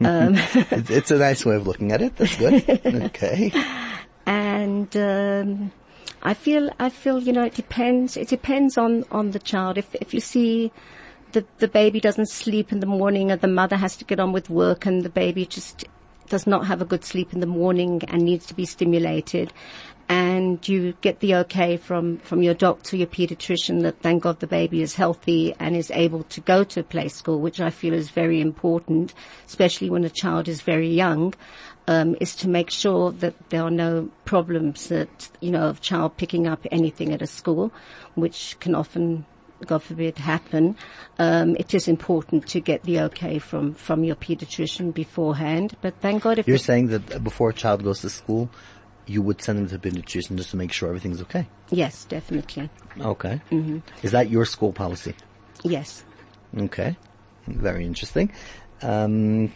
Um, 0.00 0.36
It's, 0.70 0.88
it's 0.88 1.10
a 1.10 1.18
nice 1.18 1.44
way 1.44 1.56
of 1.56 1.66
looking 1.66 1.92
at 1.92 2.00
it. 2.00 2.16
That's 2.16 2.36
good. 2.36 2.54
okay. 2.86 3.52
And 4.74 4.96
um, 4.96 5.72
I 6.22 6.34
feel 6.34 6.70
I 6.78 6.88
feel 6.88 7.20
you 7.20 7.32
know 7.32 7.44
it 7.44 7.54
depends 7.54 8.16
it 8.16 8.28
depends 8.28 8.76
on 8.76 9.04
on 9.10 9.30
the 9.30 9.38
child. 9.38 9.78
If 9.78 9.94
if 9.96 10.12
you 10.12 10.20
see 10.20 10.72
the 11.32 11.44
the 11.58 11.68
baby 11.68 12.00
doesn't 12.00 12.28
sleep 12.28 12.72
in 12.72 12.80
the 12.80 12.86
morning 12.86 13.30
and 13.30 13.40
the 13.40 13.48
mother 13.48 13.76
has 13.76 13.96
to 13.98 14.04
get 14.04 14.20
on 14.20 14.32
with 14.32 14.50
work 14.50 14.86
and 14.86 15.02
the 15.02 15.10
baby 15.10 15.46
just 15.46 15.84
does 16.28 16.46
not 16.46 16.66
have 16.66 16.80
a 16.80 16.86
good 16.86 17.04
sleep 17.04 17.32
in 17.34 17.40
the 17.40 17.46
morning 17.46 18.00
and 18.08 18.22
needs 18.22 18.46
to 18.46 18.54
be 18.54 18.64
stimulated 18.64 19.52
and 20.08 20.66
you 20.68 20.94
get 21.00 21.20
the 21.20 21.34
okay 21.36 21.76
from, 21.76 22.18
from 22.18 22.42
your 22.42 22.54
doctor, 22.54 22.96
your 22.96 23.06
pediatrician 23.06 23.82
that 23.82 24.00
thank 24.00 24.22
God 24.22 24.40
the 24.40 24.46
baby 24.46 24.82
is 24.82 24.94
healthy 24.94 25.54
and 25.58 25.74
is 25.74 25.90
able 25.90 26.24
to 26.24 26.40
go 26.42 26.62
to 26.64 26.82
play 26.82 27.08
school, 27.08 27.40
which 27.40 27.60
I 27.60 27.70
feel 27.70 27.94
is 27.94 28.10
very 28.10 28.40
important, 28.40 29.14
especially 29.46 29.88
when 29.88 30.04
a 30.04 30.10
child 30.10 30.46
is 30.46 30.60
very 30.60 30.88
young, 30.90 31.34
um, 31.86 32.16
is 32.20 32.34
to 32.36 32.48
make 32.48 32.70
sure 32.70 33.12
that 33.12 33.34
there 33.50 33.62
are 33.62 33.70
no 33.70 34.10
problems 34.24 34.88
that, 34.88 35.28
you 35.40 35.50
know, 35.50 35.68
of 35.68 35.80
child 35.80 36.16
picking 36.16 36.46
up 36.46 36.66
anything 36.70 37.12
at 37.12 37.22
a 37.22 37.26
school, 37.26 37.72
which 38.14 38.56
can 38.60 38.74
often 38.74 39.26
God 39.66 39.82
forbid, 39.82 40.18
happen, 40.18 40.76
um, 41.18 41.56
it 41.56 41.74
is 41.74 41.88
important 41.88 42.46
to 42.48 42.60
get 42.60 42.82
the 42.82 43.00
okay 43.00 43.38
from, 43.38 43.74
from 43.74 44.04
your 44.04 44.16
pediatrician 44.16 44.92
beforehand. 44.92 45.76
But 45.80 45.94
thank 46.00 46.22
God 46.22 46.38
if 46.38 46.46
You're 46.46 46.58
saying 46.58 46.88
that 46.88 47.24
before 47.24 47.50
a 47.50 47.54
child 47.54 47.82
goes 47.82 48.00
to 48.00 48.10
school, 48.10 48.50
you 49.06 49.22
would 49.22 49.42
send 49.42 49.58
them 49.58 49.68
to 49.68 49.76
a 49.76 49.78
pediatrician 49.78 50.36
just 50.36 50.50
to 50.50 50.56
make 50.56 50.72
sure 50.72 50.88
everything's 50.88 51.20
okay. 51.22 51.46
yes, 51.70 52.04
definitely. 52.04 52.70
Okay. 52.98 53.40
Mm-hmm. 53.50 53.78
Is 54.02 54.12
that 54.12 54.30
your 54.30 54.44
school 54.44 54.72
policy? 54.72 55.14
Yes. 55.62 56.04
Okay. 56.56 56.96
Very 57.46 57.84
interesting. 57.84 58.32
Um, 58.82 59.52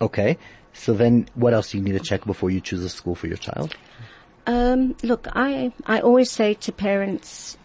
okay. 0.00 0.38
So 0.76 0.92
then 0.92 1.28
what 1.34 1.54
else 1.54 1.70
do 1.70 1.78
you 1.78 1.84
need 1.84 1.92
to 1.92 2.00
check 2.00 2.24
before 2.24 2.50
you 2.50 2.60
choose 2.60 2.84
a 2.84 2.88
school 2.88 3.14
for 3.14 3.26
your 3.26 3.38
child? 3.38 3.74
Um, 4.46 4.94
look, 5.02 5.26
I, 5.34 5.72
I 5.86 6.00
always 6.00 6.30
say 6.30 6.54
to 6.54 6.70
parents, 6.70 7.56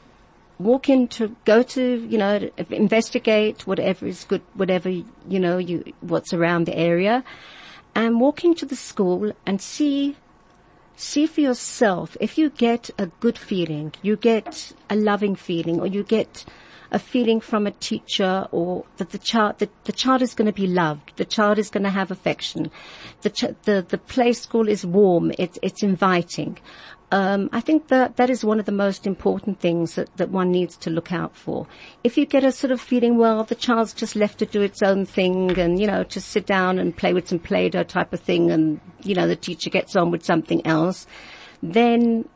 walk 0.58 0.90
into, 0.90 1.36
go 1.46 1.62
to, 1.62 2.08
you 2.10 2.18
know, 2.18 2.50
investigate 2.70 3.68
whatever 3.68 4.08
is 4.08 4.24
good, 4.24 4.42
whatever, 4.56 4.90
you 4.90 5.40
know, 5.40 5.58
you, 5.58 5.94
what's 6.02 6.34
around 6.34 6.66
the 6.66 6.76
area 6.76 7.24
and 7.94 8.20
walk 8.20 8.44
into 8.44 8.66
the 8.66 8.76
school 8.76 9.32
and 9.46 9.62
see, 9.62 10.16
see 10.96 11.28
for 11.28 11.42
yourself 11.42 12.16
if 12.20 12.38
you 12.38 12.50
get 12.50 12.90
a 12.98 13.08
good 13.20 13.38
feeling, 13.38 13.94
you 14.02 14.16
get 14.16 14.74
a 14.90 14.96
loving 14.96 15.36
feeling 15.36 15.80
or 15.80 15.88
you 15.88 16.04
get 16.04 16.46
a 16.92 17.00
feeling 17.00 17.40
from 17.40 17.66
a 17.66 17.72
teacher 17.72 18.48
or 18.52 18.86
that 18.98 19.12
the 19.12 19.18
child, 19.18 19.60
that 19.60 19.70
the 19.86 19.92
child 19.92 20.22
is 20.22 20.34
going 20.34 20.46
to 20.46 20.54
be 20.54 20.68
loved, 20.68 21.14
the 21.16 21.26
child 21.26 21.58
is 21.58 21.70
going 21.70 21.84
to 21.84 21.90
have 21.90 22.12
affection, 22.12 22.70
the, 23.22 23.30
ch- 23.30 23.56
the, 23.64 23.86
the 23.88 23.98
play 23.98 24.34
school 24.34 24.68
is 24.68 24.86
warm, 24.86 25.32
it's, 25.38 25.58
it's 25.62 25.84
inviting. 25.84 26.58
Um, 27.14 27.50
I 27.52 27.60
think 27.60 27.90
that 27.90 28.16
that 28.16 28.30
is 28.30 28.46
one 28.46 28.60
of 28.60 28.66
the 28.66 28.72
most 28.72 29.06
important 29.06 29.60
things 29.60 29.96
that, 29.96 30.16
that 30.16 30.30
one 30.30 30.50
needs 30.50 30.78
to 30.78 30.90
look 30.90 31.12
out 31.12 31.36
for. 31.36 31.68
If 32.06 32.18
you 32.18 32.26
get 32.26 32.46
a 32.46 32.54
sort 32.54 32.72
of 32.72 32.80
feeling, 32.80 33.18
well, 33.18 33.44
the 33.44 33.56
child's 33.56 33.94
just 33.94 34.16
left 34.16 34.40
to 34.40 34.46
do 34.46 34.62
its 34.62 34.82
own 34.82 35.06
thing 35.06 35.58
and, 35.60 35.78
you 35.78 35.88
know, 35.88 36.06
just 36.06 36.30
sit 36.30 36.46
down 36.46 36.80
and 36.80 36.96
play 36.96 37.14
with 37.14 37.28
some 37.28 37.40
Play-Doh 37.40 37.84
type 37.84 38.14
of 38.14 38.22
thing 38.22 38.50
and, 38.50 38.80
you 39.04 39.14
know, 39.14 39.28
the 39.28 39.36
teacher 39.36 39.70
gets 39.70 39.98
on 39.98 40.10
with 40.10 40.24
something 40.24 40.66
else, 40.66 41.06
then 41.62 42.30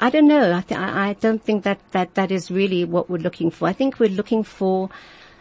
I 0.00 0.10
don't 0.10 0.28
know. 0.28 0.54
I, 0.54 0.60
th- 0.60 0.80
I 0.80 1.16
don't 1.18 1.42
think 1.42 1.64
that, 1.64 1.80
that 1.90 2.14
that 2.14 2.30
is 2.30 2.50
really 2.50 2.84
what 2.84 3.10
we're 3.10 3.18
looking 3.18 3.50
for. 3.50 3.66
I 3.68 3.72
think 3.72 3.98
we're 3.98 4.08
looking 4.08 4.44
for 4.44 4.90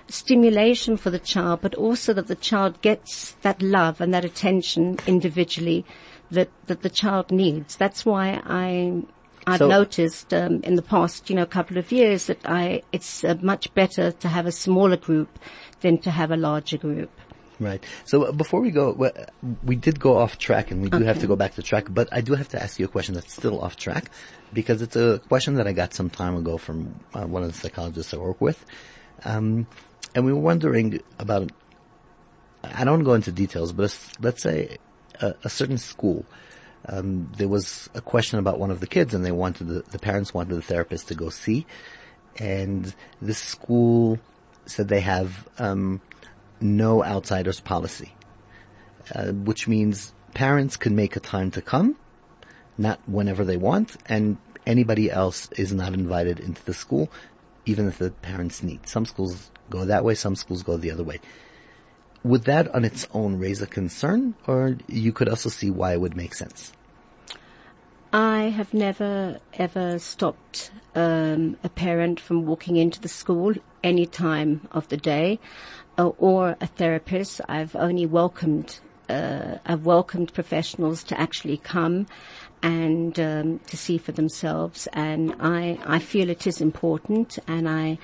stimulation 0.08 0.98
for 0.98 1.10
the 1.10 1.20
child, 1.20 1.62
but 1.62 1.76
also 1.76 2.14
that 2.14 2.28
the 2.28 2.36
child 2.36 2.82
gets 2.82 3.34
that 3.42 3.62
love 3.62 4.02
and 4.02 4.14
that 4.14 4.26
attention 4.26 4.98
individually 5.06 5.86
that, 6.32 6.50
that 6.68 6.82
the 6.82 6.90
child 6.90 7.32
needs. 7.32 7.76
That's 7.76 8.06
why 8.06 8.42
I, 8.46 9.04
I've 9.46 9.60
So- 9.60 9.68
noticed 9.68 10.34
um, 10.34 10.62
in 10.64 10.76
the 10.76 10.82
past, 10.82 11.30
you 11.30 11.36
know, 11.36 11.46
couple 11.46 11.78
of 11.78 11.92
years 11.92 12.26
that 12.26 12.40
I, 12.46 12.82
it's 12.92 13.24
uh, 13.24 13.36
much 13.42 13.72
better 13.76 14.12
to 14.12 14.28
have 14.28 14.46
a 14.48 14.52
smaller 14.52 14.98
group 14.98 15.38
than 15.82 16.00
to 16.00 16.10
have 16.12 16.32
a 16.32 16.38
larger 16.38 16.78
group. 16.78 17.12
Right. 17.60 17.84
So 18.06 18.24
uh, 18.24 18.32
before 18.32 18.62
we 18.62 18.72
go, 18.72 18.92
we- 19.64 19.76
did 19.76 20.00
go 20.00 20.18
off 20.18 20.38
track 20.38 20.70
and 20.70 20.82
we 20.82 20.90
do 20.90 21.04
have 21.04 21.20
to 21.22 21.28
go 21.28 21.36
back 21.36 21.56
to 21.56 21.64
track, 21.64 21.88
but 21.90 22.08
I 22.12 22.22
do 22.22 22.36
have 22.36 22.50
to 22.50 22.62
ask 22.62 22.80
you 22.80 22.86
a 22.86 22.90
question 22.90 23.16
that's 23.16 23.34
still 23.34 23.62
off 23.62 23.76
track 23.76 24.12
because 24.54 24.82
it's 24.82 24.96
a 24.96 25.20
question 25.28 25.56
that 25.56 25.68
I 25.68 25.74
got 25.74 25.94
some 25.94 26.10
time 26.10 26.36
ago 26.36 26.58
from 26.58 27.00
uh, 27.14 27.26
one 27.26 27.44
of 27.44 27.52
the 27.52 27.58
psychologists 27.58 28.14
I 28.14 28.18
work 28.18 28.40
with. 28.42 28.64
Um, 29.26 29.66
and 30.14 30.26
we 30.26 30.34
were 30.34 30.40
wondering 30.40 31.02
about, 31.18 31.52
I 32.64 32.84
don't 32.84 32.94
want 32.94 33.02
to 33.02 33.06
go 33.06 33.14
into 33.14 33.32
details, 33.32 33.72
but 33.72 33.84
let's, 33.84 34.20
let's 34.20 34.44
say 34.44 34.78
a, 35.20 35.34
a 35.44 35.50
certain 35.50 35.78
school. 35.78 36.26
Um, 36.86 37.32
there 37.38 37.48
was 37.48 37.90
a 37.96 38.02
question 38.02 38.40
about 38.40 38.60
one 38.60 38.72
of 38.72 38.80
the 38.80 38.88
kids, 38.88 39.14
and 39.14 39.26
they 39.26 39.32
wanted 39.32 39.68
the, 39.68 39.82
the 39.92 40.00
parents 40.00 40.34
wanted 40.34 40.56
the 40.56 40.62
therapist 40.62 41.08
to 41.10 41.16
go 41.16 41.30
see, 41.30 41.66
and 42.38 42.94
this 43.22 43.40
school 43.40 44.20
said 44.66 44.88
they 44.88 45.02
have 45.02 45.48
um, 45.60 46.02
no 46.62 47.04
outsiders 47.04 47.60
policy, 47.60 48.14
uh, 49.14 49.32
which 49.32 49.68
means 49.68 50.14
parents 50.34 50.78
can 50.78 50.96
make 50.96 51.16
a 51.16 51.20
time 51.20 51.52
to 51.52 51.62
come, 51.62 51.96
not 52.78 53.00
whenever 53.08 53.44
they 53.44 53.58
want, 53.58 53.98
and 54.08 54.38
anybody 54.66 55.10
else 55.10 55.50
is 55.58 55.74
not 55.74 55.94
invited 55.94 56.40
into 56.40 56.64
the 56.66 56.74
school, 56.74 57.10
even 57.66 57.88
if 57.88 57.98
the 57.98 58.12
parents 58.12 58.62
need. 58.62 58.88
Some 58.88 59.06
schools 59.06 59.52
go 59.70 59.86
that 59.86 60.04
way, 60.04 60.16
some 60.16 60.36
schools 60.36 60.64
go 60.64 60.78
the 60.78 60.92
other 60.92 61.04
way. 61.04 61.20
Would 62.24 62.44
that 62.44 62.74
on 62.76 62.84
its 62.84 63.08
own 63.14 63.40
raise 63.40 63.62
a 63.62 63.68
concern, 63.68 64.36
or 64.46 64.78
you 64.88 65.14
could 65.14 65.30
also 65.30 65.50
see 65.50 65.70
why 65.70 65.94
it 65.94 66.02
would 66.02 66.16
make 66.16 66.34
sense? 66.34 66.74
I 68.14 68.44
have 68.50 68.74
never 68.74 69.40
ever 69.54 70.00
stopped 70.00 70.72
um, 70.96 71.58
a 71.64 71.70
parent 71.70 72.20
from 72.20 72.46
walking 72.46 72.78
into 72.78 73.02
the 73.02 73.10
school 73.10 73.54
any 73.84 74.06
time 74.06 74.68
of 74.72 74.88
the 74.88 74.98
day, 74.98 75.40
uh, 75.98 76.08
or 76.18 76.56
a 76.62 76.68
therapist. 76.68 77.42
I've 77.50 77.76
only 77.76 78.06
welcomed 78.06 78.80
uh, 79.10 79.58
I've 79.66 79.86
welcomed 79.86 80.34
professionals 80.34 81.04
to 81.06 81.20
actually 81.20 81.58
come 81.58 82.08
and 82.64 83.20
um, 83.20 83.60
to 83.68 83.78
see 83.78 83.98
for 83.98 84.14
themselves, 84.14 84.88
and 84.94 85.36
I 85.40 85.78
I 85.86 86.00
feel 86.00 86.30
it 86.30 86.48
is 86.48 86.62
important, 86.62 87.40
and 87.48 87.68
I 87.68 87.98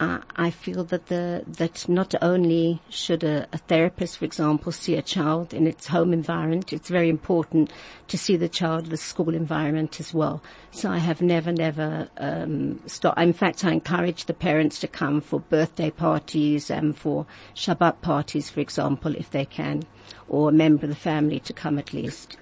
I 0.00 0.50
feel 0.50 0.82
that 0.84 1.06
the 1.06 1.44
that 1.46 1.88
not 1.88 2.14
only 2.20 2.80
should 2.88 3.22
a, 3.22 3.46
a, 3.52 3.58
therapist, 3.58 4.18
for 4.18 4.24
example, 4.24 4.72
see 4.72 4.96
a 4.96 5.02
child 5.02 5.54
in 5.54 5.68
its 5.68 5.86
home 5.86 6.12
environment, 6.12 6.72
it's 6.72 6.88
very 6.88 7.08
important 7.08 7.72
to 8.08 8.18
see 8.18 8.36
the 8.36 8.48
child 8.48 8.84
in 8.84 8.90
the 8.90 8.96
school 8.96 9.34
environment 9.34 10.00
as 10.00 10.12
well. 10.12 10.42
So 10.72 10.90
I 10.90 10.98
have 10.98 11.22
never, 11.22 11.52
never 11.52 12.08
um, 12.18 12.80
stopped. 12.86 13.20
In 13.20 13.32
fact, 13.32 13.64
I 13.64 13.70
encourage 13.70 14.24
the 14.24 14.34
parents 14.34 14.80
to 14.80 14.88
come 14.88 15.20
for 15.20 15.38
birthday 15.38 15.90
parties 15.90 16.70
and 16.70 16.96
for 16.96 17.26
Shabbat 17.54 18.00
parties, 18.00 18.50
for 18.50 18.60
example, 18.60 19.14
if 19.14 19.30
they 19.30 19.44
can, 19.44 19.84
or 20.28 20.48
a 20.48 20.52
member 20.52 20.86
of 20.86 20.90
the 20.90 20.96
family 20.96 21.38
to 21.40 21.52
come 21.52 21.78
at 21.78 21.92
least. 21.92 22.36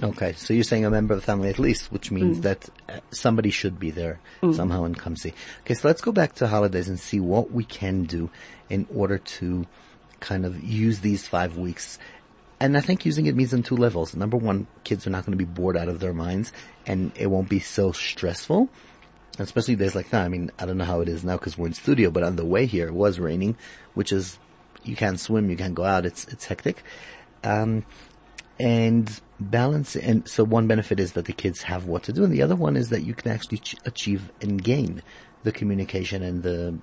Okay, 0.00 0.32
so 0.34 0.54
you're 0.54 0.62
saying 0.62 0.84
a 0.84 0.90
member 0.90 1.14
of 1.14 1.20
the 1.20 1.26
family 1.26 1.48
at 1.48 1.58
least, 1.58 1.90
which 1.90 2.12
means 2.12 2.38
mm. 2.38 2.42
that 2.42 2.68
uh, 2.88 3.00
somebody 3.10 3.50
should 3.50 3.80
be 3.80 3.90
there 3.90 4.20
mm. 4.42 4.54
somehow 4.54 4.84
and 4.84 4.96
come 4.96 5.16
see. 5.16 5.34
Okay, 5.62 5.74
so 5.74 5.88
let's 5.88 6.00
go 6.00 6.12
back 6.12 6.34
to 6.36 6.46
holidays 6.46 6.88
and 6.88 7.00
see 7.00 7.18
what 7.18 7.50
we 7.50 7.64
can 7.64 8.04
do 8.04 8.30
in 8.70 8.86
order 8.94 9.18
to 9.18 9.66
kind 10.20 10.46
of 10.46 10.62
use 10.62 11.00
these 11.00 11.26
five 11.26 11.56
weeks. 11.56 11.98
And 12.60 12.76
I 12.76 12.80
think 12.80 13.04
using 13.06 13.26
it 13.26 13.34
means 13.34 13.52
on 13.54 13.62
two 13.62 13.76
levels. 13.76 14.14
Number 14.14 14.36
one, 14.36 14.68
kids 14.84 15.06
are 15.06 15.10
not 15.10 15.24
going 15.24 15.36
to 15.36 15.44
be 15.44 15.50
bored 15.50 15.76
out 15.76 15.88
of 15.88 16.00
their 16.00 16.14
minds 16.14 16.52
and 16.86 17.12
it 17.16 17.26
won't 17.26 17.48
be 17.48 17.60
so 17.60 17.92
stressful. 17.92 18.68
Especially 19.38 19.76
days 19.76 19.94
like 19.94 20.10
that. 20.10 20.24
I 20.24 20.28
mean, 20.28 20.50
I 20.58 20.66
don't 20.66 20.78
know 20.78 20.84
how 20.84 21.00
it 21.00 21.08
is 21.08 21.22
now 21.22 21.36
because 21.36 21.56
we're 21.56 21.68
in 21.68 21.72
studio, 21.72 22.10
but 22.10 22.24
on 22.24 22.36
the 22.36 22.44
way 22.44 22.66
here 22.66 22.88
it 22.88 22.94
was 22.94 23.20
raining, 23.20 23.56
which 23.94 24.12
is, 24.12 24.38
you 24.82 24.96
can't 24.96 25.20
swim, 25.20 25.50
you 25.50 25.56
can't 25.56 25.74
go 25.74 25.84
out, 25.84 26.06
it's, 26.06 26.26
it's 26.28 26.44
hectic. 26.44 26.82
Um, 27.44 27.84
and 28.58 29.20
balance 29.40 29.94
and 29.94 30.28
so 30.28 30.44
one 30.44 30.66
benefit 30.66 30.98
is 30.98 31.12
that 31.12 31.26
the 31.26 31.32
kids 31.32 31.62
have 31.62 31.84
what 31.84 32.02
to 32.02 32.12
do 32.12 32.24
and 32.24 32.32
the 32.32 32.42
other 32.42 32.56
one 32.56 32.76
is 32.76 32.88
that 32.90 33.02
you 33.02 33.14
can 33.14 33.30
actually 33.30 33.58
ch- 33.58 33.76
achieve 33.84 34.32
and 34.40 34.62
gain 34.62 35.02
the 35.44 35.52
communication 35.52 36.22
and 36.22 36.42
the 36.42 36.76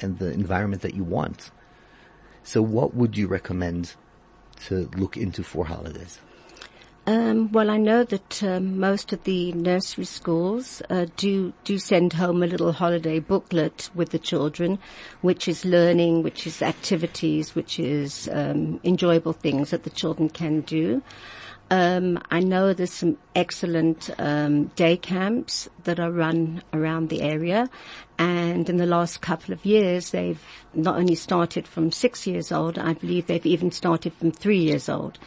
and 0.00 0.18
the 0.18 0.30
environment 0.32 0.82
that 0.82 0.94
you 0.94 1.04
want. 1.04 1.50
So 2.42 2.62
what 2.62 2.94
would 2.94 3.18
you 3.18 3.26
recommend 3.26 3.94
to 4.66 4.88
look 4.96 5.16
into 5.16 5.42
for 5.42 5.66
holidays 5.66 6.20
um, 7.06 7.50
well, 7.52 7.70
I 7.70 7.76
know 7.78 8.04
that 8.04 8.42
um, 8.42 8.78
most 8.78 9.12
of 9.12 9.24
the 9.24 9.52
nursery 9.52 10.04
schools 10.04 10.82
uh, 10.90 11.06
do 11.16 11.52
do 11.64 11.78
send 11.78 12.12
home 12.12 12.42
a 12.42 12.46
little 12.46 12.72
holiday 12.72 13.18
booklet 13.18 13.90
with 13.94 14.10
the 14.10 14.18
children, 14.18 14.78
which 15.22 15.48
is 15.48 15.64
learning, 15.64 16.22
which 16.22 16.46
is 16.46 16.62
activities, 16.62 17.54
which 17.54 17.78
is 17.78 18.28
um, 18.32 18.80
enjoyable 18.84 19.32
things 19.32 19.70
that 19.70 19.84
the 19.84 19.90
children 19.90 20.28
can 20.28 20.60
do. 20.60 21.02
Um, 21.72 22.20
I 22.30 22.40
know 22.40 22.74
there's 22.74 22.92
some 22.92 23.16
excellent 23.36 24.10
um, 24.18 24.66
day 24.74 24.96
camps 24.96 25.68
that 25.84 26.00
are 26.00 26.10
run 26.10 26.62
around 26.72 27.08
the 27.08 27.22
area, 27.22 27.70
and 28.18 28.68
in 28.68 28.76
the 28.76 28.86
last 28.86 29.20
couple 29.20 29.54
of 29.54 29.64
years, 29.64 30.10
they've 30.10 30.42
not 30.74 30.96
only 30.96 31.14
started 31.14 31.66
from 31.66 31.92
six 31.92 32.26
years 32.26 32.52
old. 32.52 32.78
I 32.78 32.94
believe 32.94 33.26
they've 33.26 33.46
even 33.46 33.70
started 33.70 34.12
from 34.14 34.32
three 34.32 34.58
years 34.58 34.88
old. 34.88 35.18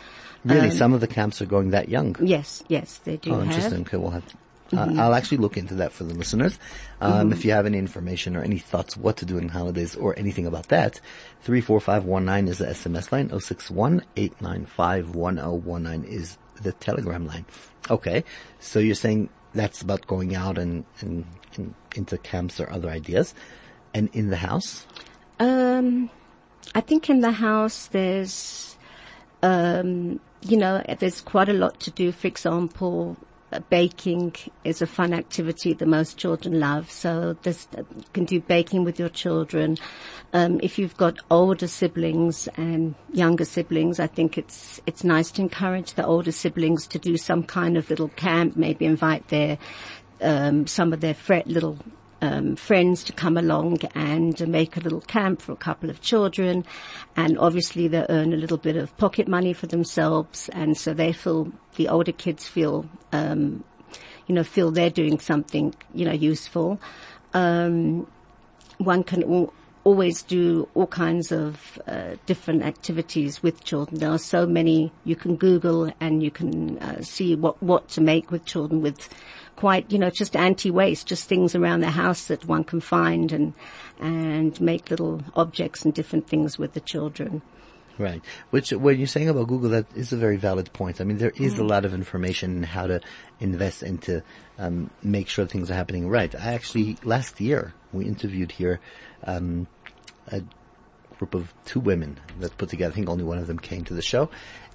Really, 0.46 0.70
um, 0.70 0.76
some 0.76 0.94
of 0.94 1.02
the 1.02 1.08
camps 1.08 1.42
are 1.42 1.46
going 1.46 1.72
that 1.72 1.90
young. 1.90 2.16
Yes, 2.20 2.64
yes, 2.68 3.00
they 3.04 3.18
do. 3.18 3.34
Oh, 3.34 3.42
interesting. 3.42 3.72
Have. 3.72 3.88
Okay, 3.88 3.98
we'll 3.98 4.12
have. 4.12 4.24
Uh, 4.72 4.86
mm-hmm. 4.88 5.00
I'll 5.00 5.14
actually 5.14 5.38
look 5.38 5.58
into 5.58 5.76
that 5.76 5.94
for 5.94 6.04
the 6.04 6.14
listeners. 6.14 6.60
Um, 7.00 7.14
mm-hmm. 7.14 7.32
If 7.34 7.46
you 7.46 7.52
have 7.52 7.66
any 7.66 7.78
information 7.78 8.36
or 8.36 8.42
any 8.42 8.58
thoughts 8.58 8.98
what 8.98 9.18
to 9.18 9.26
do 9.26 9.38
in 9.38 9.50
holidays 9.50 9.96
or 9.96 10.18
anything 10.18 10.48
about 10.48 10.70
that, 10.70 11.00
34519 11.42 12.48
is 12.48 12.58
the 12.58 12.66
SMS 12.66 13.12
line, 13.12 13.30
061-895-1019 13.30 16.06
is 16.06 16.38
the 16.62 16.72
telegram 16.74 17.28
line. 17.28 17.46
Okay, 17.90 18.24
so 18.60 18.80
you're 18.80 18.96
saying 18.96 19.30
that's 19.54 19.82
about 19.82 20.08
going 20.08 20.36
out 20.36 20.58
and, 20.58 20.86
and, 21.02 21.26
and 21.56 21.74
into 21.96 22.18
camps 22.18 22.60
or 22.60 22.70
other 22.72 22.90
ideas. 22.90 23.36
And 23.94 24.10
in 24.14 24.32
the 24.32 24.38
house? 24.38 24.88
Um, 25.40 26.10
I 26.74 26.82
think 26.82 27.10
in 27.10 27.20
the 27.20 27.32
house 27.32 27.88
there's, 27.88 28.76
um, 29.44 30.20
you 30.44 30.58
know, 30.58 30.84
there's 31.00 31.22
quite 31.22 31.50
a 31.50 31.54
lot 31.54 31.80
to 31.82 31.92
do. 31.92 32.12
For 32.12 32.28
example, 32.28 33.18
baking 33.70 34.36
is 34.64 34.82
a 34.82 34.88
fun 34.88 35.14
activity 35.14 35.74
that 35.74 35.86
most 35.88 36.18
children 36.18 36.60
love. 36.60 36.90
So 36.90 37.38
this, 37.44 37.68
you 37.76 37.86
can 38.14 38.26
do 38.26 38.40
baking 38.40 38.84
with 38.84 39.00
your 39.00 39.10
children. 39.10 39.78
Um, 40.34 40.60
if 40.64 40.80
you've 40.80 40.98
got 40.98 41.20
older 41.30 41.68
siblings 41.68 42.48
and 42.58 42.96
younger 43.12 43.46
siblings, 43.46 44.00
I 44.00 44.08
think 44.08 44.38
it's 44.38 44.82
it's 44.86 45.04
nice 45.04 45.32
to 45.32 45.42
encourage 45.42 45.94
the 45.94 46.06
older 46.06 46.32
siblings 46.32 46.88
to 46.88 47.00
do 47.00 47.18
some 47.18 47.44
kind 47.44 47.78
of 47.78 47.90
little 47.90 48.10
camp. 48.10 48.56
Maybe 48.56 48.86
invite 48.86 49.28
their 49.28 49.58
um, 50.22 50.66
some 50.68 50.94
of 50.94 51.02
their 51.02 51.16
little 51.46 51.78
um, 52.24 52.56
friends 52.56 53.04
to 53.04 53.12
come 53.12 53.38
along 53.38 53.80
and 53.94 54.48
make 54.48 54.78
a 54.78 54.80
little 54.80 55.02
camp 55.02 55.42
for 55.42 55.52
a 55.52 55.58
couple 55.58 55.90
of 55.90 56.00
children. 56.00 56.64
And 57.18 57.38
obviously 57.38 57.90
they 57.90 58.06
earn 58.08 58.32
a 58.34 58.38
little 58.38 58.58
bit 58.58 58.78
of 58.78 58.96
pocket 58.98 59.28
money 59.28 59.52
for 59.52 59.68
themselves. 59.68 60.50
And 60.54 60.78
so 60.78 60.94
they 60.94 61.12
feel, 61.12 61.52
the 61.76 61.90
older 61.90 62.14
kids 62.14 62.48
feel, 62.48 62.90
um, 63.12 63.66
you 64.28 64.36
know, 64.36 64.44
feel 64.44 64.72
they're 64.72 64.90
doing 64.90 65.20
something, 65.20 65.76
you 65.94 66.06
know, 66.06 66.14
useful. 66.14 66.80
Um, 67.34 68.08
one 68.78 69.04
can 69.04 69.24
al- 69.24 69.54
always 69.84 70.24
do 70.24 70.70
all 70.76 70.88
kinds 70.88 71.34
of 71.34 71.78
uh, 71.88 72.16
different 72.26 72.64
activities 72.64 73.44
with 73.44 73.66
children. 73.66 74.00
There 74.00 74.12
are 74.12 74.18
so 74.18 74.46
many 74.46 74.94
you 75.04 75.18
can 75.18 75.36
Google 75.36 75.92
and 76.00 76.24
you 76.24 76.32
can 76.32 76.80
uh, 76.80 77.02
see 77.02 77.36
what 77.36 77.62
what 77.62 77.90
to 77.90 78.02
make 78.02 78.32
with 78.32 78.46
children 78.46 78.82
with 78.82 79.10
quite, 79.56 79.92
you 79.92 80.00
know, 80.00 80.10
just 80.10 80.36
anti-waste, 80.36 81.08
just 81.08 81.28
things 81.28 81.56
around 81.56 81.82
the 81.82 81.90
house 81.90 82.26
that 82.26 82.46
one 82.46 82.64
can 82.64 82.80
find 82.80 83.32
and, 83.32 83.54
and 84.00 84.60
make 84.60 84.90
little 84.90 85.22
objects 85.36 85.86
and 85.86 85.94
different 85.94 86.28
things 86.28 86.58
with 86.58 86.74
the 86.74 86.80
children. 86.80 87.42
Right. 87.98 88.24
Which, 88.50 88.72
when 88.72 88.98
you're 88.98 89.06
saying 89.06 89.30
about 89.30 89.48
Google, 89.48 89.70
that 89.70 89.86
is 89.96 90.12
a 90.12 90.18
very 90.18 90.38
valid 90.38 90.74
point. 90.74 91.00
I 91.00 91.04
mean, 91.04 91.18
there 91.18 91.34
is 91.36 91.56
mm. 91.56 91.60
a 91.60 91.64
lot 91.64 91.86
of 91.86 91.94
information 91.94 92.58
in 92.58 92.64
how 92.64 92.88
to 92.88 93.02
invest 93.40 93.84
and 93.84 94.02
to 94.04 94.24
um, 94.58 94.90
make 95.04 95.28
sure 95.28 95.46
things 95.46 95.70
are 95.70 95.76
happening 95.76 96.10
right. 96.10 96.34
I 96.34 96.54
actually, 96.54 96.98
last 97.04 97.40
year, 97.40 97.74
we 97.92 98.06
interviewed 98.06 98.52
here 98.52 98.80
um, 99.26 99.68
a 100.28 100.42
group 101.20 101.36
of 101.36 101.54
two 101.66 101.80
women 101.80 102.20
that 102.40 102.58
put 102.58 102.70
together, 102.70 102.92
I 102.92 102.96
think 102.96 103.10
only 103.10 103.24
one 103.24 103.38
of 103.38 103.46
them 103.46 103.60
came 103.60 103.84
to 103.86 103.94
the 103.94 104.02
show, 104.02 104.32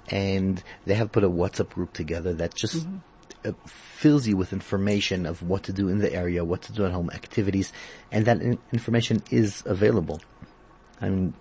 and 0.08 0.62
they 0.86 0.94
have 0.94 1.10
put 1.10 1.24
a 1.24 1.28
WhatsApp 1.28 1.70
group 1.70 1.92
together 1.92 2.32
that 2.34 2.54
just 2.54 2.76
mm-hmm 2.76 2.98
uh, 3.44 3.52
fills 3.66 4.26
you 4.26 4.36
with 4.36 4.52
information 4.52 5.26
of 5.26 5.42
what 5.42 5.64
to 5.64 5.72
do 5.72 5.88
in 5.88 5.98
the 5.98 6.12
area, 6.12 6.44
what 6.44 6.62
to 6.62 6.72
do 6.72 6.84
at 6.84 6.92
home, 6.92 7.10
activities, 7.10 7.72
and 8.10 8.24
that 8.26 8.40
in- 8.40 8.58
information 8.72 9.22
is 9.30 9.62
available. 9.66 10.20
And 11.00 11.34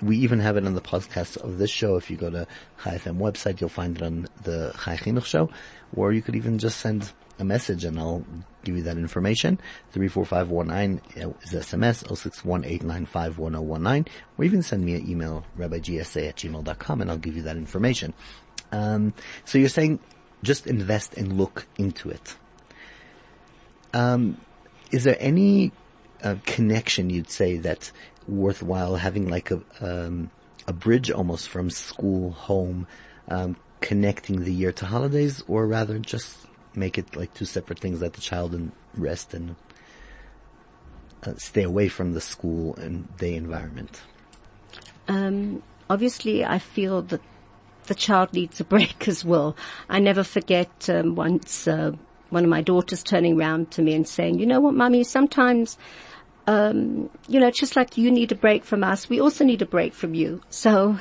we 0.00 0.16
even 0.18 0.40
have 0.40 0.56
it 0.56 0.66
on 0.66 0.74
the 0.74 0.80
podcast 0.80 1.36
of 1.38 1.58
this 1.58 1.70
show. 1.70 1.96
If 1.96 2.10
you 2.10 2.16
go 2.16 2.30
to 2.30 2.46
Chai 2.82 2.98
FM 2.98 3.18
website, 3.18 3.60
you'll 3.60 3.70
find 3.70 3.96
it 3.96 4.02
on 4.02 4.28
the 4.42 4.72
Chai 4.84 4.96
Chinuch 4.96 5.24
show, 5.24 5.50
or 5.94 6.12
you 6.12 6.22
could 6.22 6.36
even 6.36 6.58
just 6.58 6.78
send 6.78 7.12
a 7.38 7.44
message 7.44 7.84
and 7.84 7.98
I'll 7.98 8.24
give 8.62 8.76
you 8.76 8.82
that 8.84 8.96
information. 8.96 9.58
34519 9.92 11.00
is 11.42 11.52
SMS, 11.52 12.16
061 12.16 12.64
or 14.38 14.44
even 14.44 14.62
send 14.62 14.84
me 14.84 14.94
an 14.94 15.10
email, 15.10 15.44
rabbigsa 15.58 16.28
at 16.28 16.36
gmail.com 16.36 17.00
and 17.00 17.10
I'll 17.10 17.18
give 17.18 17.36
you 17.36 17.42
that 17.42 17.56
information. 17.56 18.14
Um, 18.72 19.14
so 19.44 19.58
you're 19.58 19.68
saying 19.68 20.00
just 20.44 20.66
invest 20.66 21.14
and 21.14 21.36
look 21.36 21.66
into 21.76 22.10
it. 22.10 22.36
Um, 23.92 24.40
is 24.90 25.04
there 25.04 25.16
any 25.18 25.72
uh, 26.22 26.36
connection 26.46 27.10
you'd 27.10 27.30
say 27.30 27.56
that's 27.58 27.92
worthwhile 28.26 28.96
having 28.96 29.28
like 29.28 29.50
a 29.50 29.60
um, 29.80 30.30
a 30.66 30.72
bridge 30.72 31.10
almost 31.10 31.48
from 31.48 31.70
school 31.70 32.30
home? 32.32 32.86
Um, 33.28 33.56
connecting 33.84 34.44
the 34.44 34.52
year 34.52 34.72
to 34.72 34.86
holidays, 34.86 35.44
or 35.46 35.66
rather 35.66 35.98
just 35.98 36.46
make 36.74 36.96
it 36.96 37.14
like 37.16 37.32
two 37.34 37.44
separate 37.44 37.78
things, 37.78 38.00
let 38.00 38.14
the 38.14 38.20
child 38.20 38.54
and 38.54 38.72
rest 38.96 39.34
and 39.34 39.56
uh, 41.26 41.34
stay 41.36 41.62
away 41.62 41.88
from 41.88 42.14
the 42.14 42.20
school 42.20 42.74
and 42.76 43.14
day 43.18 43.34
environment? 43.34 44.00
Um, 45.06 45.62
obviously, 45.90 46.44
I 46.44 46.58
feel 46.58 47.02
that 47.02 47.20
the 47.86 47.94
child 47.94 48.32
needs 48.32 48.60
a 48.60 48.64
break 48.64 49.08
as 49.08 49.24
well. 49.24 49.56
I 49.88 49.98
never 49.98 50.24
forget 50.24 50.88
um, 50.88 51.14
once 51.14 51.66
uh, 51.68 51.92
one 52.30 52.44
of 52.44 52.50
my 52.50 52.62
daughters 52.62 53.02
turning 53.02 53.38
around 53.38 53.70
to 53.72 53.82
me 53.82 53.94
and 53.94 54.06
saying, 54.06 54.38
"You 54.38 54.46
know 54.46 54.60
what, 54.60 54.74
mummy? 54.74 55.04
Sometimes." 55.04 55.78
Um, 56.46 57.08
you 57.26 57.40
know, 57.40 57.50
just 57.50 57.74
like 57.74 57.96
you 57.96 58.10
need 58.10 58.30
a 58.30 58.34
break 58.34 58.66
from 58.66 58.84
us, 58.84 59.08
we 59.08 59.18
also 59.18 59.44
need 59.44 59.62
a 59.62 59.66
break 59.66 59.94
from 59.94 60.12
you. 60.14 60.42
So, 60.50 60.98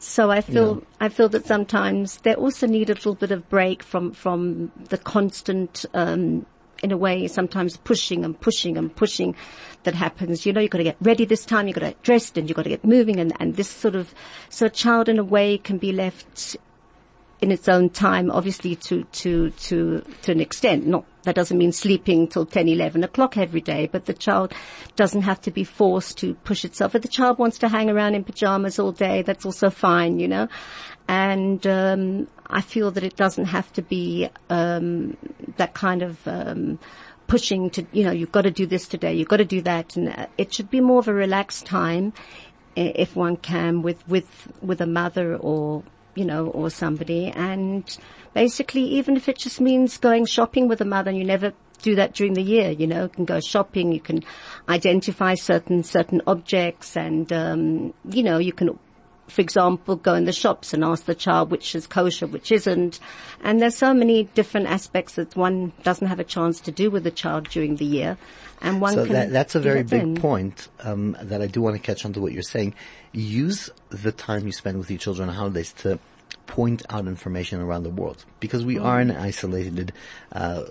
so 0.00 0.32
I 0.32 0.40
feel, 0.40 0.78
yeah. 0.78 1.06
I 1.06 1.10
feel 1.10 1.28
that 1.28 1.46
sometimes 1.46 2.18
they 2.22 2.34
also 2.34 2.66
need 2.66 2.90
a 2.90 2.94
little 2.94 3.14
bit 3.14 3.30
of 3.30 3.48
break 3.48 3.84
from, 3.84 4.10
from 4.10 4.72
the 4.88 4.98
constant, 4.98 5.84
um, 5.94 6.44
in 6.82 6.92
a 6.92 6.96
way, 6.96 7.26
sometimes 7.28 7.76
pushing 7.76 8.24
and 8.24 8.38
pushing 8.38 8.76
and 8.76 8.94
pushing 8.94 9.34
that 9.84 9.94
happens. 9.94 10.46
You 10.46 10.52
know, 10.52 10.60
you've 10.60 10.70
got 10.70 10.78
to 10.78 10.84
get 10.84 10.96
ready 11.00 11.24
this 11.24 11.44
time, 11.44 11.66
you've 11.66 11.74
got 11.74 11.80
to 11.80 11.86
get 11.88 12.02
dressed 12.02 12.38
and 12.38 12.48
you've 12.48 12.56
got 12.56 12.64
to 12.64 12.70
get 12.70 12.84
moving 12.84 13.18
and, 13.18 13.32
and 13.40 13.56
this 13.56 13.68
sort 13.68 13.94
of, 13.94 14.14
so 14.48 14.66
a 14.66 14.70
child 14.70 15.08
in 15.08 15.18
a 15.18 15.24
way 15.24 15.58
can 15.58 15.78
be 15.78 15.92
left 15.92 16.56
in 17.40 17.52
its 17.52 17.68
own 17.68 17.88
time, 17.88 18.30
obviously 18.30 18.74
to, 18.74 19.04
to, 19.04 19.50
to, 19.50 20.02
to 20.22 20.32
an 20.32 20.40
extent. 20.40 20.86
Not, 20.86 21.04
that 21.22 21.36
doesn't 21.36 21.56
mean 21.56 21.72
sleeping 21.72 22.26
till 22.26 22.46
10, 22.46 22.68
11 22.68 23.04
o'clock 23.04 23.36
every 23.36 23.60
day, 23.60 23.88
but 23.90 24.06
the 24.06 24.12
child 24.12 24.52
doesn't 24.96 25.22
have 25.22 25.40
to 25.42 25.50
be 25.50 25.62
forced 25.62 26.18
to 26.18 26.34
push 26.34 26.64
itself. 26.64 26.94
If 26.94 27.02
the 27.02 27.08
child 27.08 27.38
wants 27.38 27.58
to 27.58 27.68
hang 27.68 27.90
around 27.90 28.14
in 28.14 28.24
pajamas 28.24 28.78
all 28.78 28.92
day, 28.92 29.22
that's 29.22 29.46
also 29.46 29.70
fine, 29.70 30.18
you 30.18 30.26
know. 30.26 30.48
And, 31.08 31.66
um, 31.66 32.28
I 32.46 32.60
feel 32.60 32.90
that 32.92 33.02
it 33.02 33.16
doesn't 33.16 33.46
have 33.46 33.72
to 33.74 33.82
be, 33.82 34.28
um, 34.50 35.16
that 35.56 35.74
kind 35.74 36.02
of, 36.02 36.26
um, 36.28 36.78
pushing 37.26 37.70
to, 37.70 37.86
you 37.92 38.04
know, 38.04 38.10
you've 38.10 38.32
got 38.32 38.42
to 38.42 38.50
do 38.50 38.66
this 38.66 38.86
today, 38.86 39.14
you've 39.14 39.28
got 39.28 39.38
to 39.38 39.44
do 39.44 39.62
that. 39.62 39.96
And 39.96 40.08
uh, 40.10 40.26
it 40.36 40.54
should 40.54 40.70
be 40.70 40.80
more 40.80 40.98
of 40.98 41.08
a 41.08 41.14
relaxed 41.14 41.66
time 41.66 42.12
if 42.76 43.16
one 43.16 43.36
can 43.36 43.82
with, 43.82 44.06
with, 44.06 44.52
with 44.62 44.80
a 44.80 44.86
mother 44.86 45.36
or 45.36 45.82
you 46.18 46.24
know, 46.24 46.48
or 46.48 46.68
somebody. 46.68 47.28
And 47.28 47.84
basically, 48.34 48.82
even 48.82 49.16
if 49.16 49.28
it 49.28 49.38
just 49.38 49.60
means 49.60 49.98
going 49.98 50.26
shopping 50.26 50.66
with 50.66 50.80
a 50.80 50.84
mother 50.84 51.10
and 51.10 51.18
you 51.18 51.24
never 51.24 51.52
do 51.80 51.94
that 51.94 52.12
during 52.12 52.34
the 52.34 52.42
year, 52.42 52.70
you 52.70 52.88
know, 52.88 53.04
you 53.04 53.08
can 53.08 53.24
go 53.24 53.38
shopping, 53.38 53.92
you 53.92 54.00
can 54.00 54.24
identify 54.68 55.34
certain, 55.34 55.84
certain 55.84 56.20
objects 56.26 56.96
and, 56.96 57.32
um, 57.32 57.94
you 58.10 58.24
know, 58.24 58.38
you 58.38 58.52
can 58.52 58.76
for 59.28 59.40
example, 59.40 59.96
go 59.96 60.14
in 60.14 60.24
the 60.24 60.32
shops 60.32 60.72
and 60.72 60.84
ask 60.84 61.04
the 61.04 61.14
child 61.14 61.50
which 61.50 61.74
is 61.74 61.86
kosher, 61.86 62.26
which 62.26 62.50
isn't. 62.50 62.98
And 63.42 63.60
there's 63.60 63.76
so 63.76 63.94
many 63.94 64.24
different 64.24 64.66
aspects 64.66 65.14
that 65.14 65.36
one 65.36 65.72
doesn't 65.82 66.06
have 66.06 66.18
a 66.18 66.24
chance 66.24 66.60
to 66.60 66.72
do 66.72 66.90
with 66.90 67.04
the 67.04 67.10
child 67.10 67.48
during 67.48 67.76
the 67.76 67.84
year. 67.84 68.16
And 68.60 68.80
one 68.80 68.94
so 68.94 69.04
can 69.04 69.12
that, 69.12 69.30
that's 69.30 69.54
a 69.54 69.60
very 69.60 69.84
big 69.84 70.02
in. 70.02 70.16
point 70.16 70.68
um, 70.80 71.16
that 71.22 71.40
I 71.40 71.46
do 71.46 71.62
want 71.62 71.76
to 71.76 71.82
catch 71.82 72.04
on 72.04 72.12
to 72.14 72.20
what 72.20 72.32
you're 72.32 72.42
saying. 72.42 72.74
Use 73.12 73.70
the 73.90 74.12
time 74.12 74.46
you 74.46 74.52
spend 74.52 74.78
with 74.78 74.90
your 74.90 74.98
children 74.98 75.28
on 75.28 75.34
holidays 75.34 75.72
to 75.78 75.98
point 76.48 76.82
out 76.90 77.06
information 77.06 77.60
around 77.60 77.84
the 77.84 77.90
world 77.90 78.24
because 78.40 78.64
we 78.64 78.78
are 78.78 79.00
in 79.00 79.12
isolated 79.12 79.92
uh, 80.32 80.64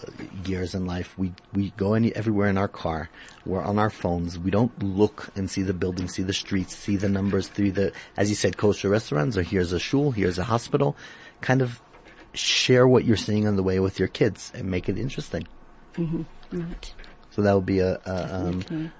years 0.44 0.76
in 0.76 0.86
life. 0.86 1.18
We 1.18 1.32
we 1.54 1.70
go 1.78 1.94
any, 1.94 2.14
everywhere 2.14 2.50
in 2.50 2.58
our 2.58 2.68
car. 2.68 3.10
We're 3.46 3.64
on 3.64 3.80
our 3.80 3.90
phones. 3.90 4.38
We 4.38 4.52
don't 4.52 4.78
look 4.84 5.30
and 5.36 5.50
see 5.50 5.62
the 5.62 5.74
buildings, 5.74 6.16
see 6.16 6.24
the 6.24 6.34
streets, 6.34 6.76
see 6.76 6.98
the 6.98 7.08
numbers 7.08 7.48
through 7.48 7.72
the, 7.72 7.94
as 8.18 8.30
you 8.30 8.36
said, 8.36 8.58
kosher 8.58 8.90
restaurants. 8.90 9.38
Or 9.38 9.44
here's 9.44 9.72
a 9.72 9.80
shul, 9.80 10.12
here's 10.12 10.38
a 10.38 10.44
hospital. 10.44 10.98
Kind 11.40 11.62
of 11.62 11.80
share 12.34 12.88
what 12.88 13.06
you're 13.06 13.16
seeing 13.16 13.48
on 13.48 13.56
the 13.56 13.64
way 13.64 13.80
with 13.80 14.00
your 14.00 14.10
kids 14.10 14.52
and 14.54 14.70
make 14.70 14.90
it 14.90 14.98
interesting. 14.98 15.48
Mm-hmm. 15.94 16.24
Right. 16.52 16.94
So 17.32 17.44
that 17.44 17.54
would 17.54 17.68
be 17.68 17.80
a, 17.80 18.02
a 18.06 18.36
um, 18.36 18.92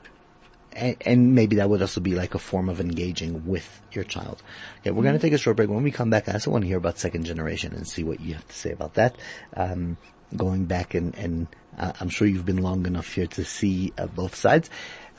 and, 0.78 0.96
and, 1.02 1.36
maybe 1.36 1.58
that 1.58 1.70
would 1.70 1.82
also 1.82 2.00
be 2.00 2.16
like 2.16 2.36
a 2.36 2.40
form 2.40 2.70
of 2.70 2.80
engaging 2.80 3.46
with 3.46 3.82
your 3.92 4.04
child. 4.04 4.42
Okay, 4.80 4.92
we're 4.92 4.98
mm-hmm. 4.98 5.04
going 5.04 5.16
to 5.16 5.20
take 5.20 5.34
a 5.34 5.38
short 5.38 5.58
break. 5.58 5.70
When 5.70 5.84
we 5.84 5.92
come 5.92 6.10
back, 6.10 6.30
I 6.30 6.34
also 6.34 6.52
want 6.52 6.64
to 6.64 6.68
hear 6.68 6.78
about 6.78 7.00
second 7.00 7.26
generation 7.26 7.74
and 7.74 7.88
see 7.88 8.04
what 8.04 8.20
you 8.20 8.36
have 8.36 8.48
to 8.48 8.56
say 8.56 8.72
about 8.72 8.94
that. 8.94 9.16
Um, 9.56 9.98
going 10.36 10.66
back 10.66 10.94
and, 10.94 11.16
and 11.16 11.48
uh, 11.78 11.94
I'm 12.00 12.10
sure 12.10 12.28
you've 12.28 12.46
been 12.46 12.62
long 12.62 12.86
enough 12.86 13.14
here 13.14 13.28
to 13.28 13.44
see 13.44 13.94
uh, 13.98 14.08
both 14.08 14.36
sides. 14.36 14.70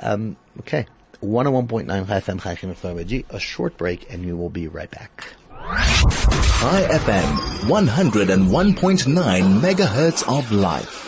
Um, 0.00 0.36
okay, 0.60 0.86
101.9 1.22 1.86
FM 2.06 3.24
a 3.30 3.40
short 3.40 3.76
break 3.76 4.12
and 4.12 4.24
we 4.24 4.32
will 4.32 4.50
be 4.50 4.68
right 4.68 4.90
back. 4.90 5.24
Chai 5.50 6.86
FM, 6.90 7.36
101.9 7.68 9.60
megahertz 9.60 10.38
of 10.38 10.52
life. 10.52 11.07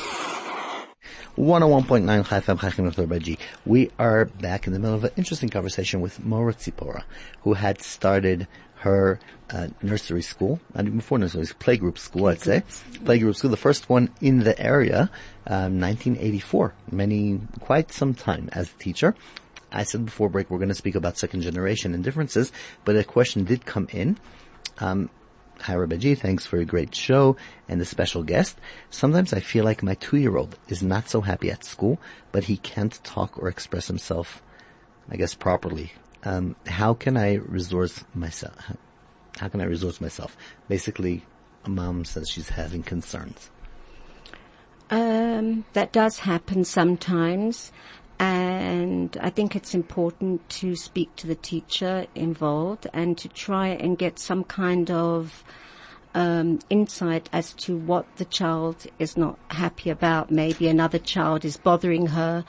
101.9 1.40 2.04
FM 2.24 3.38
We 3.64 3.90
are 3.98 4.26
back 4.26 4.66
in 4.66 4.74
the 4.74 4.78
middle 4.78 4.94
of 4.94 5.04
an 5.04 5.12
interesting 5.16 5.48
conversation 5.48 6.02
with 6.02 6.22
Mora 6.22 6.52
Tzipora, 6.52 7.04
who 7.44 7.54
had 7.54 7.80
started 7.80 8.46
her 8.74 9.18
uh, 9.48 9.68
nursery 9.80 10.20
school, 10.20 10.60
not 10.74 10.84
even 10.84 10.98
before 10.98 11.18
nursery, 11.18 11.46
playgroup 11.46 11.96
school, 11.96 12.26
I'd 12.26 12.42
say. 12.42 12.62
Playgroup 13.04 13.36
school, 13.36 13.48
the 13.48 13.56
first 13.56 13.88
one 13.88 14.10
in 14.20 14.40
the 14.40 14.60
area, 14.60 15.10
um, 15.46 15.80
1984. 15.80 16.74
Many, 16.92 17.40
quite 17.60 17.90
some 17.90 18.12
time 18.12 18.50
as 18.52 18.70
a 18.70 18.76
teacher. 18.76 19.14
I 19.72 19.84
said 19.84 20.04
before 20.04 20.28
break 20.28 20.50
we're 20.50 20.58
going 20.58 20.68
to 20.68 20.74
speak 20.74 20.94
about 20.94 21.16
second 21.16 21.40
generation 21.40 21.94
and 21.94 22.04
differences, 22.04 22.52
but 22.84 22.96
a 22.96 23.04
question 23.04 23.44
did 23.44 23.64
come 23.64 23.88
in. 23.92 24.18
Um, 24.78 25.08
Hi 25.64 25.74
Rabbi 25.74 26.14
thanks 26.14 26.46
for 26.46 26.58
a 26.58 26.64
great 26.64 26.94
show 26.94 27.36
and 27.68 27.78
the 27.78 27.84
special 27.84 28.22
guest. 28.22 28.58
Sometimes 28.88 29.34
I 29.34 29.40
feel 29.40 29.62
like 29.62 29.82
my 29.82 29.92
two-year-old 29.94 30.58
is 30.68 30.82
not 30.82 31.10
so 31.10 31.20
happy 31.20 31.50
at 31.50 31.64
school, 31.64 32.00
but 32.32 32.44
he 32.44 32.56
can't 32.56 32.98
talk 33.04 33.38
or 33.38 33.46
express 33.46 33.86
himself, 33.86 34.42
I 35.10 35.16
guess, 35.16 35.34
properly. 35.34 35.92
Um, 36.24 36.56
how 36.66 36.94
can 36.94 37.18
I 37.18 37.34
resource 37.34 38.02
myself? 38.14 38.72
How 39.36 39.48
can 39.48 39.60
I 39.60 39.64
resource 39.64 40.00
myself? 40.00 40.34
Basically, 40.66 41.24
mom 41.66 42.06
says 42.06 42.30
she's 42.30 42.48
having 42.48 42.82
concerns. 42.82 43.50
Um, 44.90 45.66
that 45.74 45.92
does 45.92 46.20
happen 46.20 46.64
sometimes. 46.64 47.70
And 48.20 49.16
I 49.22 49.30
think 49.30 49.56
it's 49.56 49.74
important 49.74 50.46
to 50.50 50.76
speak 50.76 51.16
to 51.16 51.26
the 51.26 51.34
teacher 51.34 52.06
involved 52.14 52.86
and 52.92 53.16
to 53.16 53.28
try 53.28 53.68
and 53.68 53.96
get 53.96 54.18
some 54.18 54.44
kind 54.44 54.90
of 54.90 55.42
um, 56.14 56.58
insight 56.68 57.30
as 57.32 57.54
to 57.54 57.78
what 57.78 58.04
the 58.16 58.26
child 58.26 58.86
is 58.98 59.16
not 59.16 59.38
happy 59.48 59.88
about. 59.88 60.30
Maybe 60.30 60.68
another 60.68 60.98
child 60.98 61.46
is 61.46 61.56
bothering 61.56 62.08
her. 62.08 62.44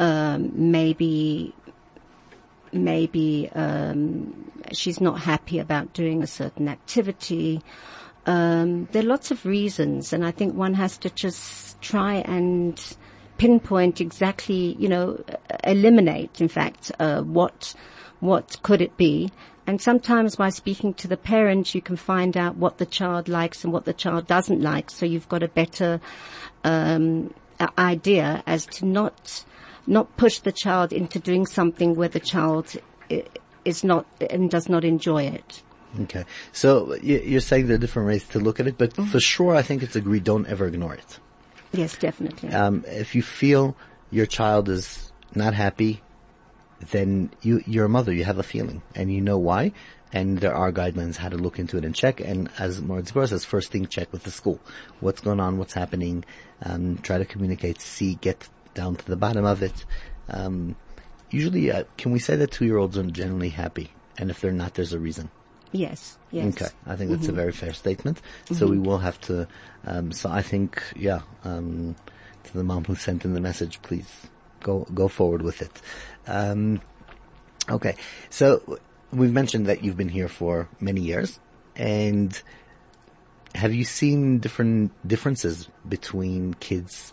Um, 0.00 0.50
maybe 0.52 1.54
maybe 2.72 3.48
um, 3.54 4.50
she's 4.72 5.00
not 5.00 5.20
happy 5.20 5.60
about 5.60 5.92
doing 5.92 6.24
a 6.24 6.26
certain 6.26 6.66
activity. 6.66 7.62
Um, 8.26 8.88
there 8.90 9.04
are 9.04 9.06
lots 9.06 9.30
of 9.30 9.46
reasons, 9.46 10.12
and 10.12 10.24
I 10.26 10.32
think 10.32 10.56
one 10.56 10.74
has 10.74 10.98
to 10.98 11.10
just 11.10 11.80
try 11.80 12.14
and 12.14 12.80
pinpoint 13.38 14.00
exactly, 14.00 14.76
you 14.78 14.88
know, 14.88 15.22
eliminate, 15.64 16.40
in 16.40 16.48
fact, 16.48 16.92
uh, 16.98 17.22
what 17.22 17.74
what 18.20 18.58
could 18.62 18.80
it 18.80 18.96
be. 18.96 19.30
And 19.66 19.80
sometimes 19.80 20.36
by 20.36 20.50
speaking 20.50 20.94
to 20.94 21.08
the 21.08 21.16
parents, 21.16 21.74
you 21.74 21.80
can 21.80 21.96
find 21.96 22.36
out 22.36 22.56
what 22.56 22.78
the 22.78 22.86
child 22.86 23.28
likes 23.28 23.64
and 23.64 23.72
what 23.72 23.86
the 23.86 23.92
child 23.92 24.26
doesn't 24.26 24.60
like. 24.60 24.90
So 24.90 25.06
you've 25.06 25.28
got 25.28 25.42
a 25.42 25.48
better 25.48 26.00
um, 26.64 27.32
idea 27.78 28.42
as 28.46 28.66
to 28.66 28.86
not 28.86 29.44
not 29.86 30.16
push 30.16 30.38
the 30.38 30.52
child 30.52 30.92
into 30.92 31.18
doing 31.18 31.46
something 31.46 31.94
where 31.94 32.08
the 32.08 32.20
child 32.20 32.74
is 33.64 33.84
not 33.84 34.06
and 34.30 34.50
does 34.50 34.68
not 34.68 34.84
enjoy 34.84 35.24
it. 35.24 35.62
Okay, 36.02 36.24
so 36.52 36.94
you're 37.02 37.40
saying 37.40 37.68
there 37.68 37.76
are 37.76 37.78
different 37.78 38.08
ways 38.08 38.26
to 38.28 38.40
look 38.40 38.58
at 38.58 38.66
it, 38.66 38.76
but 38.76 38.94
mm-hmm. 38.94 39.10
for 39.10 39.20
sure, 39.20 39.54
I 39.54 39.62
think 39.62 39.82
it's 39.82 39.94
agreed. 39.94 40.24
Don't 40.24 40.46
ever 40.46 40.66
ignore 40.66 40.94
it. 40.94 41.20
Yes, 41.74 41.96
definitely. 41.98 42.50
Um, 42.50 42.84
if 42.86 43.14
you 43.14 43.22
feel 43.22 43.76
your 44.10 44.26
child 44.26 44.68
is 44.68 45.12
not 45.34 45.54
happy, 45.54 46.02
then 46.90 47.30
you, 47.42 47.62
you're 47.66 47.86
a 47.86 47.88
mother, 47.88 48.12
you 48.12 48.24
have 48.24 48.38
a 48.38 48.44
feeling, 48.44 48.82
and 48.94 49.12
you 49.12 49.20
know 49.20 49.38
why, 49.38 49.72
and 50.12 50.38
there 50.38 50.54
are 50.54 50.70
guidelines 50.70 51.16
how 51.16 51.28
to 51.28 51.36
look 51.36 51.58
into 51.58 51.76
it 51.76 51.84
and 51.84 51.94
check, 51.94 52.20
and 52.20 52.48
as 52.58 52.80
Moritz 52.80 53.12
says, 53.12 53.44
first 53.44 53.72
thing, 53.72 53.86
check 53.86 54.12
with 54.12 54.22
the 54.22 54.30
school. 54.30 54.60
What's 55.00 55.20
going 55.20 55.40
on, 55.40 55.58
what's 55.58 55.74
happening, 55.74 56.24
um, 56.62 56.98
try 56.98 57.18
to 57.18 57.24
communicate, 57.24 57.80
see, 57.80 58.14
get 58.14 58.48
down 58.74 58.94
to 58.96 59.04
the 59.04 59.16
bottom 59.16 59.44
of 59.44 59.62
it. 59.62 59.84
Um, 60.28 60.76
usually, 61.30 61.72
uh, 61.72 61.84
can 61.96 62.12
we 62.12 62.20
say 62.20 62.36
that 62.36 62.52
two-year-olds 62.52 62.96
are 62.96 63.04
generally 63.04 63.48
happy? 63.48 63.92
And 64.16 64.30
if 64.30 64.40
they're 64.40 64.52
not, 64.52 64.74
there's 64.74 64.92
a 64.92 65.00
reason. 65.00 65.30
Yes, 65.74 66.18
yes. 66.30 66.54
Okay, 66.54 66.70
I 66.86 66.94
think 66.94 67.10
that's 67.10 67.24
mm-hmm. 67.24 67.32
a 67.32 67.34
very 67.34 67.50
fair 67.50 67.72
statement. 67.72 68.22
Mm-hmm. 68.44 68.54
So 68.54 68.68
we 68.68 68.78
will 68.78 68.98
have 68.98 69.20
to, 69.22 69.48
um, 69.84 70.12
so 70.12 70.30
I 70.30 70.40
think, 70.40 70.80
yeah, 70.94 71.22
um, 71.42 71.96
to 72.44 72.52
the 72.52 72.62
mom 72.62 72.84
who 72.84 72.94
sent 72.94 73.24
in 73.24 73.34
the 73.34 73.40
message, 73.40 73.82
please 73.82 74.08
go, 74.60 74.86
go 74.94 75.08
forward 75.08 75.42
with 75.42 75.62
it. 75.62 75.82
Um, 76.28 76.80
okay, 77.68 77.96
so 78.30 78.78
we've 79.10 79.32
mentioned 79.32 79.66
that 79.66 79.82
you've 79.82 79.96
been 79.96 80.08
here 80.08 80.28
for 80.28 80.68
many 80.78 81.00
years 81.00 81.40
and 81.74 82.40
have 83.56 83.74
you 83.74 83.84
seen 83.84 84.38
different 84.38 84.92
differences 85.06 85.68
between 85.88 86.54
kids 86.54 87.12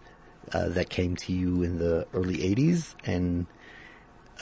uh, 0.54 0.69
that 0.69 0.89
came 0.89 1.15
to 1.15 1.34
you 1.34 1.63
in 1.63 1.80
the 1.80 2.06
early 2.13 2.38
80s 2.38 2.93
and 3.06 3.47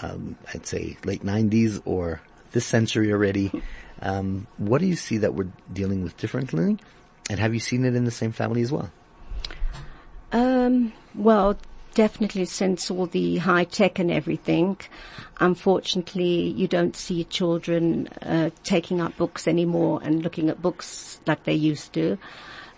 um, 0.02 0.36
I'd 0.54 0.66
say 0.66 0.98
late 1.06 1.24
90s 1.24 1.82
or 1.86 2.22
this 2.52 2.66
century 2.66 3.14
already? 3.14 3.50
Um, 4.02 4.48
what 4.58 4.80
do 4.80 4.88
you 4.88 4.96
see 4.96 5.18
that 5.18 5.34
we're 5.34 5.50
dealing 5.72 6.04
with 6.04 6.18
differently? 6.18 6.78
And 7.30 7.40
have 7.40 7.54
you 7.54 7.60
seen 7.60 7.86
it 7.86 7.96
in 7.96 8.06
the 8.06 8.12
same 8.12 8.32
family 8.32 8.62
as 8.62 8.72
well? 8.72 8.90
Um, 10.32 10.94
well, 11.16 11.58
definitely 11.94 12.46
since 12.46 12.90
all 12.90 13.08
the 13.08 13.38
high 13.38 13.66
tech 13.66 14.00
and 14.00 14.12
everything, 14.12 14.78
unfortunately, 15.40 16.50
you 16.50 16.68
don't 16.68 16.96
see 16.96 17.24
children 17.24 18.08
uh, 18.22 18.50
taking 18.64 19.02
up 19.02 19.16
books 19.18 19.48
anymore 19.48 20.00
and 20.04 20.24
looking 20.24 20.50
at 20.50 20.62
books 20.62 21.20
like 21.28 21.44
they 21.44 21.54
used 21.54 21.94
to. 21.94 22.18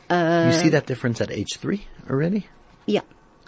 you 0.10 0.54
see 0.54 0.70
that 0.70 0.86
difference 0.88 1.22
at 1.22 1.32
age 1.32 1.58
three 1.58 1.86
already? 2.10 2.48
Yeah. 2.86 3.02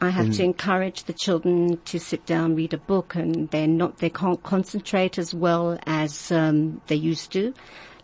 I 0.04 0.10
have 0.10 0.28
mm. 0.28 0.38
to 0.38 0.44
encourage 0.44 1.04
the 1.06 1.14
children 1.14 1.80
to 1.86 2.00
sit 2.00 2.26
down, 2.26 2.56
read 2.56 2.74
a 2.74 2.78
book, 2.78 3.16
and 3.16 3.50
they're 3.50 3.68
not, 3.68 4.00
they 4.00 4.10
can't 4.10 4.42
concentrate 4.44 5.18
as 5.18 5.34
well 5.34 5.80
as 5.86 6.32
um, 6.32 6.82
they 6.88 6.96
used 6.96 7.32
to, 7.34 7.54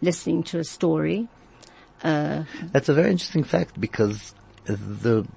listening 0.01 0.43
to 0.43 0.59
a 0.59 0.63
story. 0.63 1.27
Uh, 2.03 2.43
That's 2.71 2.89
a 2.89 2.93
very 2.93 3.11
interesting 3.11 3.43
fact 3.43 3.79
because 3.79 4.33
the 4.65 5.27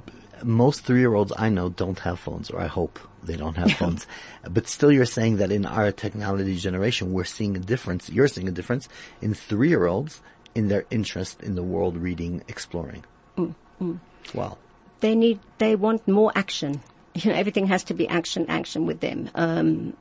most 0.44 0.84
three-year-olds 0.84 1.32
I 1.36 1.48
know 1.48 1.68
don't 1.68 1.98
have 2.00 2.20
phones, 2.20 2.50
or 2.50 2.60
I 2.60 2.66
hope 2.66 2.98
they 3.22 3.36
don't 3.36 3.56
have 3.56 3.72
phones. 3.78 4.06
But 4.48 4.68
still, 4.68 4.92
you're 4.92 5.04
saying 5.04 5.36
that 5.38 5.50
in 5.50 5.66
our 5.66 5.92
technology 5.92 6.56
generation, 6.56 7.12
we're 7.12 7.24
seeing 7.24 7.56
a 7.56 7.60
difference. 7.60 8.10
You're 8.10 8.28
seeing 8.28 8.48
a 8.48 8.52
difference 8.52 8.88
in 9.20 9.34
three-year-olds 9.34 10.20
in 10.54 10.68
their 10.68 10.84
interest 10.90 11.42
in 11.42 11.54
the 11.54 11.62
world, 11.62 11.96
reading, 11.96 12.42
exploring. 12.46 13.04
Mm, 13.36 13.54
mm. 13.80 13.98
Wow. 14.34 14.58
They 15.02 15.14
need, 15.14 15.38
they 15.58 15.76
want 15.76 16.08
more 16.08 16.32
action. 16.34 16.80
You 17.14 17.30
know, 17.30 17.36
everything 17.36 17.66
has 17.66 17.84
to 17.84 17.94
be 17.94 18.08
action, 18.08 18.46
action 18.48 18.86
with 18.86 19.00
them. 19.00 19.28
Um, 19.34 19.94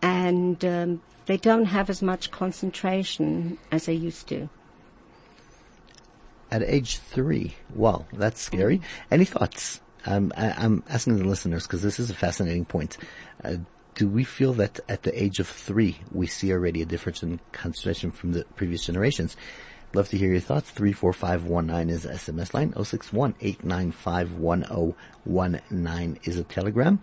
and 0.00 0.64
um, 0.64 1.02
they 1.26 1.36
don't 1.36 1.66
have 1.66 1.90
as 1.90 2.00
much 2.00 2.30
concentration 2.30 3.58
as 3.70 3.84
they 3.84 3.92
used 3.92 4.28
to. 4.28 4.48
At 6.50 6.62
age 6.62 6.96
three, 6.96 7.54
wow, 7.74 8.06
that's 8.14 8.40
scary. 8.40 8.80
Any 9.10 9.26
thoughts? 9.26 9.82
Um, 10.06 10.32
I, 10.34 10.52
I'm 10.52 10.82
asking 10.88 11.18
the 11.18 11.24
listeners 11.24 11.66
because 11.66 11.82
this 11.82 12.00
is 12.00 12.08
a 12.08 12.14
fascinating 12.14 12.64
point. 12.64 12.96
Uh, 13.44 13.56
do 13.94 14.08
we 14.08 14.24
feel 14.24 14.54
that 14.54 14.80
at 14.88 15.02
the 15.02 15.22
age 15.22 15.40
of 15.40 15.48
three 15.48 15.98
we 16.10 16.26
see 16.26 16.50
already 16.50 16.80
a 16.80 16.86
difference 16.86 17.22
in 17.22 17.40
concentration 17.52 18.10
from 18.10 18.32
the 18.32 18.44
previous 18.56 18.86
generations? 18.86 19.36
Love 19.94 20.10
to 20.10 20.18
hear 20.18 20.30
your 20.30 20.40
thoughts. 20.40 20.70
Three 20.70 20.92
four 20.92 21.14
five 21.14 21.44
one 21.44 21.66
nine 21.66 21.88
is 21.88 22.02
the 22.02 22.10
SMS 22.10 22.52
line. 22.52 22.74
Oh 22.76 22.82
six 22.82 23.12
one 23.12 23.34
eight 23.40 23.64
nine 23.64 23.90
five 23.90 24.34
one 24.34 24.66
oh 24.70 24.94
one 25.24 25.60
nine 25.70 26.18
is 26.24 26.38
a 26.38 26.44
telegram, 26.44 27.00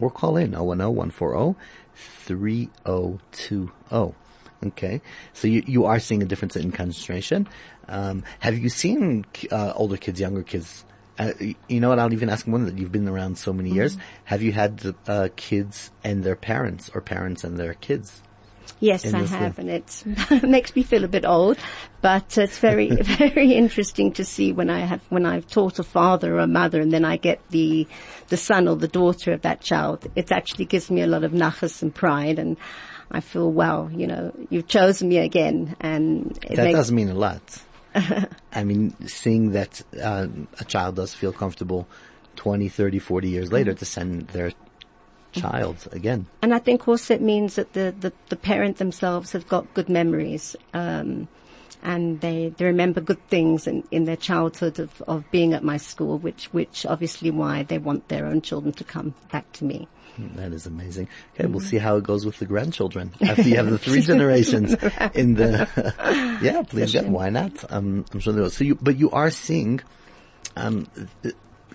or 0.00 0.10
call 0.10 0.36
in 0.36 0.50
010 0.50 0.58
140 0.58 1.54
3020. 1.94 4.14
Okay, 4.66 5.00
so 5.32 5.46
you 5.46 5.62
you 5.66 5.84
are 5.84 6.00
seeing 6.00 6.22
a 6.22 6.26
difference 6.26 6.56
in 6.56 6.72
concentration. 6.72 7.46
Um, 7.86 8.24
have 8.40 8.58
you 8.58 8.68
seen 8.68 9.26
uh, 9.52 9.72
older 9.76 9.96
kids, 9.96 10.18
younger 10.18 10.42
kids? 10.42 10.84
Uh, 11.16 11.32
you 11.68 11.78
know 11.78 11.90
what? 11.90 12.00
I'll 12.00 12.12
even 12.12 12.30
ask 12.30 12.48
one 12.48 12.64
that 12.64 12.76
you've 12.76 12.90
been 12.90 13.06
around 13.06 13.38
so 13.38 13.52
many 13.52 13.70
years. 13.70 13.96
Have 14.24 14.42
you 14.42 14.50
had 14.50 14.96
uh, 15.06 15.28
kids 15.36 15.92
and 16.02 16.24
their 16.24 16.34
parents, 16.34 16.90
or 16.92 17.00
parents 17.00 17.44
and 17.44 17.58
their 17.58 17.74
kids? 17.74 18.23
Yes, 18.80 19.14
I 19.14 19.22
have, 19.22 19.58
and 19.58 19.70
it 19.70 20.04
makes 20.42 20.74
me 20.76 20.82
feel 20.82 21.04
a 21.04 21.08
bit 21.08 21.24
old, 21.24 21.58
but 22.02 22.36
it's 22.36 22.58
very, 22.58 22.88
very 23.02 23.52
interesting 23.52 24.12
to 24.14 24.24
see 24.24 24.52
when 24.52 24.68
I 24.68 24.80
have, 24.80 25.02
when 25.08 25.24
I've 25.24 25.46
taught 25.46 25.78
a 25.78 25.82
father 25.82 26.36
or 26.36 26.40
a 26.40 26.46
mother 26.46 26.80
and 26.80 26.92
then 26.92 27.04
I 27.04 27.16
get 27.16 27.40
the, 27.50 27.86
the 28.28 28.36
son 28.36 28.68
or 28.68 28.76
the 28.76 28.88
daughter 28.88 29.32
of 29.32 29.42
that 29.42 29.60
child. 29.60 30.06
It 30.14 30.30
actually 30.30 30.66
gives 30.66 30.90
me 30.90 31.00
a 31.02 31.06
lot 31.06 31.24
of 31.24 31.32
nachas 31.32 31.82
and 31.82 31.94
pride 31.94 32.38
and 32.38 32.56
I 33.10 33.20
feel, 33.20 33.50
wow, 33.50 33.88
you 33.88 34.06
know, 34.06 34.32
you've 34.50 34.68
chosen 34.68 35.08
me 35.08 35.18
again 35.18 35.76
and 35.80 36.38
That 36.50 36.72
does 36.72 36.90
mean 36.92 37.08
a 37.08 37.14
lot. 37.14 37.42
I 38.52 38.64
mean, 38.64 38.94
seeing 39.06 39.52
that 39.52 39.80
uh, 40.02 40.26
a 40.58 40.64
child 40.64 40.96
does 40.96 41.14
feel 41.14 41.32
comfortable 41.32 41.88
20, 42.36 42.68
30, 42.68 42.98
40 42.98 43.28
years 43.28 43.52
later 43.52 43.72
Mm. 43.72 43.78
to 43.78 43.84
send 43.84 44.28
their 44.28 44.52
child 45.34 45.88
again. 45.92 46.26
And 46.42 46.54
I 46.54 46.58
think 46.58 46.86
also 46.88 47.14
it 47.14 47.22
means 47.22 47.56
that 47.56 47.72
the, 47.72 47.94
the, 47.98 48.12
the 48.28 48.36
parent 48.36 48.78
themselves 48.78 49.32
have 49.32 49.48
got 49.48 49.72
good 49.74 49.88
memories, 49.88 50.56
um, 50.72 51.28
and 51.82 52.20
they, 52.20 52.54
they 52.56 52.64
remember 52.64 53.00
good 53.00 53.26
things 53.28 53.66
in, 53.66 53.84
in 53.90 54.04
their 54.04 54.16
childhood 54.16 54.78
of, 54.78 55.02
of 55.02 55.30
being 55.30 55.52
at 55.52 55.62
my 55.62 55.76
school, 55.76 56.18
which, 56.18 56.46
which 56.46 56.86
obviously 56.86 57.30
why 57.30 57.62
they 57.62 57.78
want 57.78 58.08
their 58.08 58.24
own 58.26 58.40
children 58.40 58.72
to 58.72 58.84
come 58.84 59.14
back 59.30 59.50
to 59.52 59.64
me. 59.64 59.86
That 60.36 60.52
is 60.52 60.66
amazing. 60.66 61.08
Okay, 61.34 61.46
we'll 61.46 61.60
see 61.60 61.78
how 61.78 61.96
it 61.96 62.04
goes 62.04 62.24
with 62.24 62.38
the 62.38 62.46
grandchildren 62.46 63.12
after 63.20 63.42
you 63.42 63.56
have 63.56 63.68
the 63.68 63.78
three 63.78 64.00
generations 64.12 64.72
in 65.14 65.34
the. 65.34 66.38
yeah, 66.42 66.62
please, 66.62 66.94
yeah, 66.94 67.02
why 67.02 67.30
not? 67.30 67.70
Um, 67.72 68.04
I'm 68.12 68.20
sure 68.20 68.32
they 68.32 68.40
will. 68.40 68.50
So 68.50 68.64
you, 68.64 68.76
but 68.76 68.96
you 68.96 69.10
are 69.10 69.30
seeing, 69.30 69.80
um, 70.56 70.86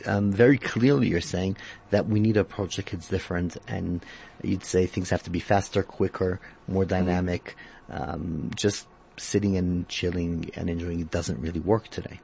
um, 0.06 0.32
very 0.32 0.58
clearly, 0.58 1.08
you're 1.10 1.22
saying 1.22 1.58
that 1.90 2.08
we 2.08 2.20
need 2.20 2.34
to 2.34 2.42
approach 2.42 2.76
the 2.76 2.84
kids 2.84 3.08
different, 3.08 3.58
and 3.68 4.06
you'd 4.44 4.64
say 4.66 4.86
things 4.86 5.10
have 5.10 5.24
to 5.24 5.30
be 5.30 5.40
faster, 5.40 5.84
quicker, 5.84 6.40
more 6.68 6.86
dynamic. 6.86 7.56
Um, 7.90 8.52
just 8.56 8.88
sitting 9.18 9.58
and 9.58 9.88
chilling 9.90 10.52
and 10.56 10.70
enjoying 10.70 11.02
it 11.02 11.12
doesn't 11.12 11.42
really 11.42 11.60
work 11.60 11.88
today. 11.90 12.20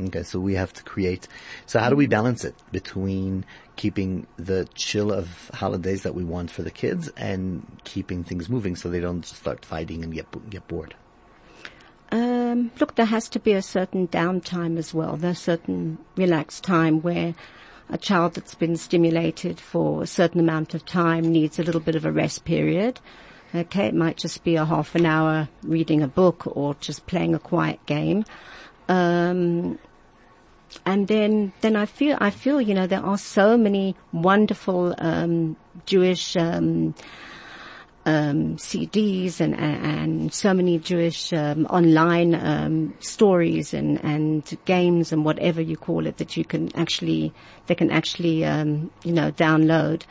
Okay, 0.00 0.22
so 0.22 0.38
we 0.38 0.54
have 0.54 0.72
to 0.74 0.82
create. 0.84 1.28
So 1.66 1.78
how 1.78 1.90
do 1.90 1.96
we 1.96 2.06
balance 2.06 2.44
it 2.44 2.54
between 2.72 3.44
keeping 3.76 4.26
the 4.36 4.68
chill 4.74 5.12
of 5.12 5.50
holidays 5.52 6.02
that 6.04 6.14
we 6.14 6.24
want 6.24 6.50
for 6.50 6.62
the 6.62 6.70
kids 6.70 7.08
and 7.16 7.66
keeping 7.84 8.24
things 8.24 8.48
moving 8.48 8.76
so 8.76 8.88
they 8.88 9.00
don't 9.00 9.26
start 9.26 9.64
fighting 9.64 10.04
and 10.04 10.14
get 10.14 10.26
get 10.48 10.66
bored? 10.68 10.94
Um, 12.60 12.70
look, 12.78 12.96
there 12.96 13.06
has 13.06 13.28
to 13.30 13.40
be 13.40 13.52
a 13.52 13.62
certain 13.62 14.08
downtime 14.08 14.76
as 14.76 14.92
well. 14.92 15.16
There's 15.16 15.38
a 15.38 15.40
certain 15.40 15.96
relaxed 16.16 16.62
time 16.62 17.00
where 17.00 17.34
a 17.88 17.96
child 17.96 18.34
that's 18.34 18.54
been 18.54 18.76
stimulated 18.76 19.58
for 19.58 20.02
a 20.02 20.06
certain 20.06 20.40
amount 20.40 20.74
of 20.74 20.84
time 20.84 21.32
needs 21.32 21.58
a 21.58 21.62
little 21.62 21.80
bit 21.80 21.96
of 21.96 22.04
a 22.04 22.12
rest 22.12 22.44
period. 22.44 23.00
Okay, 23.54 23.86
it 23.86 23.94
might 23.94 24.18
just 24.18 24.44
be 24.44 24.56
a 24.56 24.66
half 24.66 24.94
an 24.94 25.06
hour 25.06 25.48
reading 25.62 26.02
a 26.02 26.08
book 26.08 26.46
or 26.54 26.74
just 26.80 27.06
playing 27.06 27.34
a 27.34 27.38
quiet 27.38 27.84
game. 27.86 28.24
Um, 28.88 29.78
and 30.84 31.08
then, 31.08 31.52
then 31.62 31.76
I 31.76 31.86
feel, 31.86 32.18
I 32.20 32.28
feel, 32.30 32.60
you 32.60 32.74
know, 32.74 32.86
there 32.86 33.04
are 33.04 33.18
so 33.18 33.56
many 33.56 33.96
wonderful, 34.12 34.94
um, 34.98 35.56
Jewish, 35.86 36.36
um, 36.36 36.94
um, 38.10 38.56
CDs 38.56 39.40
and, 39.40 39.54
and, 39.54 39.84
and 39.84 40.34
so 40.34 40.52
many 40.52 40.78
Jewish 40.80 41.32
um, 41.32 41.66
online 41.66 42.34
um, 42.34 42.92
stories 42.98 43.72
and, 43.72 44.02
and 44.04 44.58
games 44.64 45.12
and 45.12 45.24
whatever 45.24 45.60
you 45.60 45.76
call 45.76 46.06
it 46.06 46.16
that 46.16 46.36
you 46.36 46.44
can 46.44 46.74
actually 46.76 47.32
they 47.66 47.74
can 47.76 47.90
actually 47.92 48.44
um, 48.44 48.90
you 49.04 49.12
know 49.12 49.30
download 49.30 50.02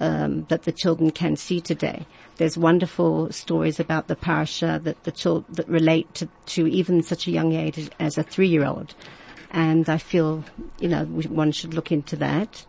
um, 0.00 0.44
that 0.46 0.64
the 0.64 0.72
children 0.72 1.12
can 1.12 1.36
see 1.36 1.60
today. 1.60 2.04
There's 2.38 2.58
wonderful 2.58 3.30
stories 3.30 3.78
about 3.78 4.08
the 4.08 4.16
parasha 4.16 4.80
that 4.82 5.04
the 5.04 5.12
chil- 5.12 5.44
that 5.50 5.68
relate 5.68 6.12
to, 6.14 6.28
to 6.46 6.66
even 6.66 7.04
such 7.04 7.28
a 7.28 7.30
young 7.30 7.52
age 7.52 7.88
as 8.00 8.18
a 8.18 8.24
three 8.24 8.48
year 8.48 8.64
old, 8.64 8.96
and 9.52 9.88
I 9.88 9.98
feel 9.98 10.44
you 10.80 10.88
know 10.88 11.04
one 11.04 11.52
should 11.52 11.72
look 11.72 11.92
into 11.92 12.16
that. 12.16 12.66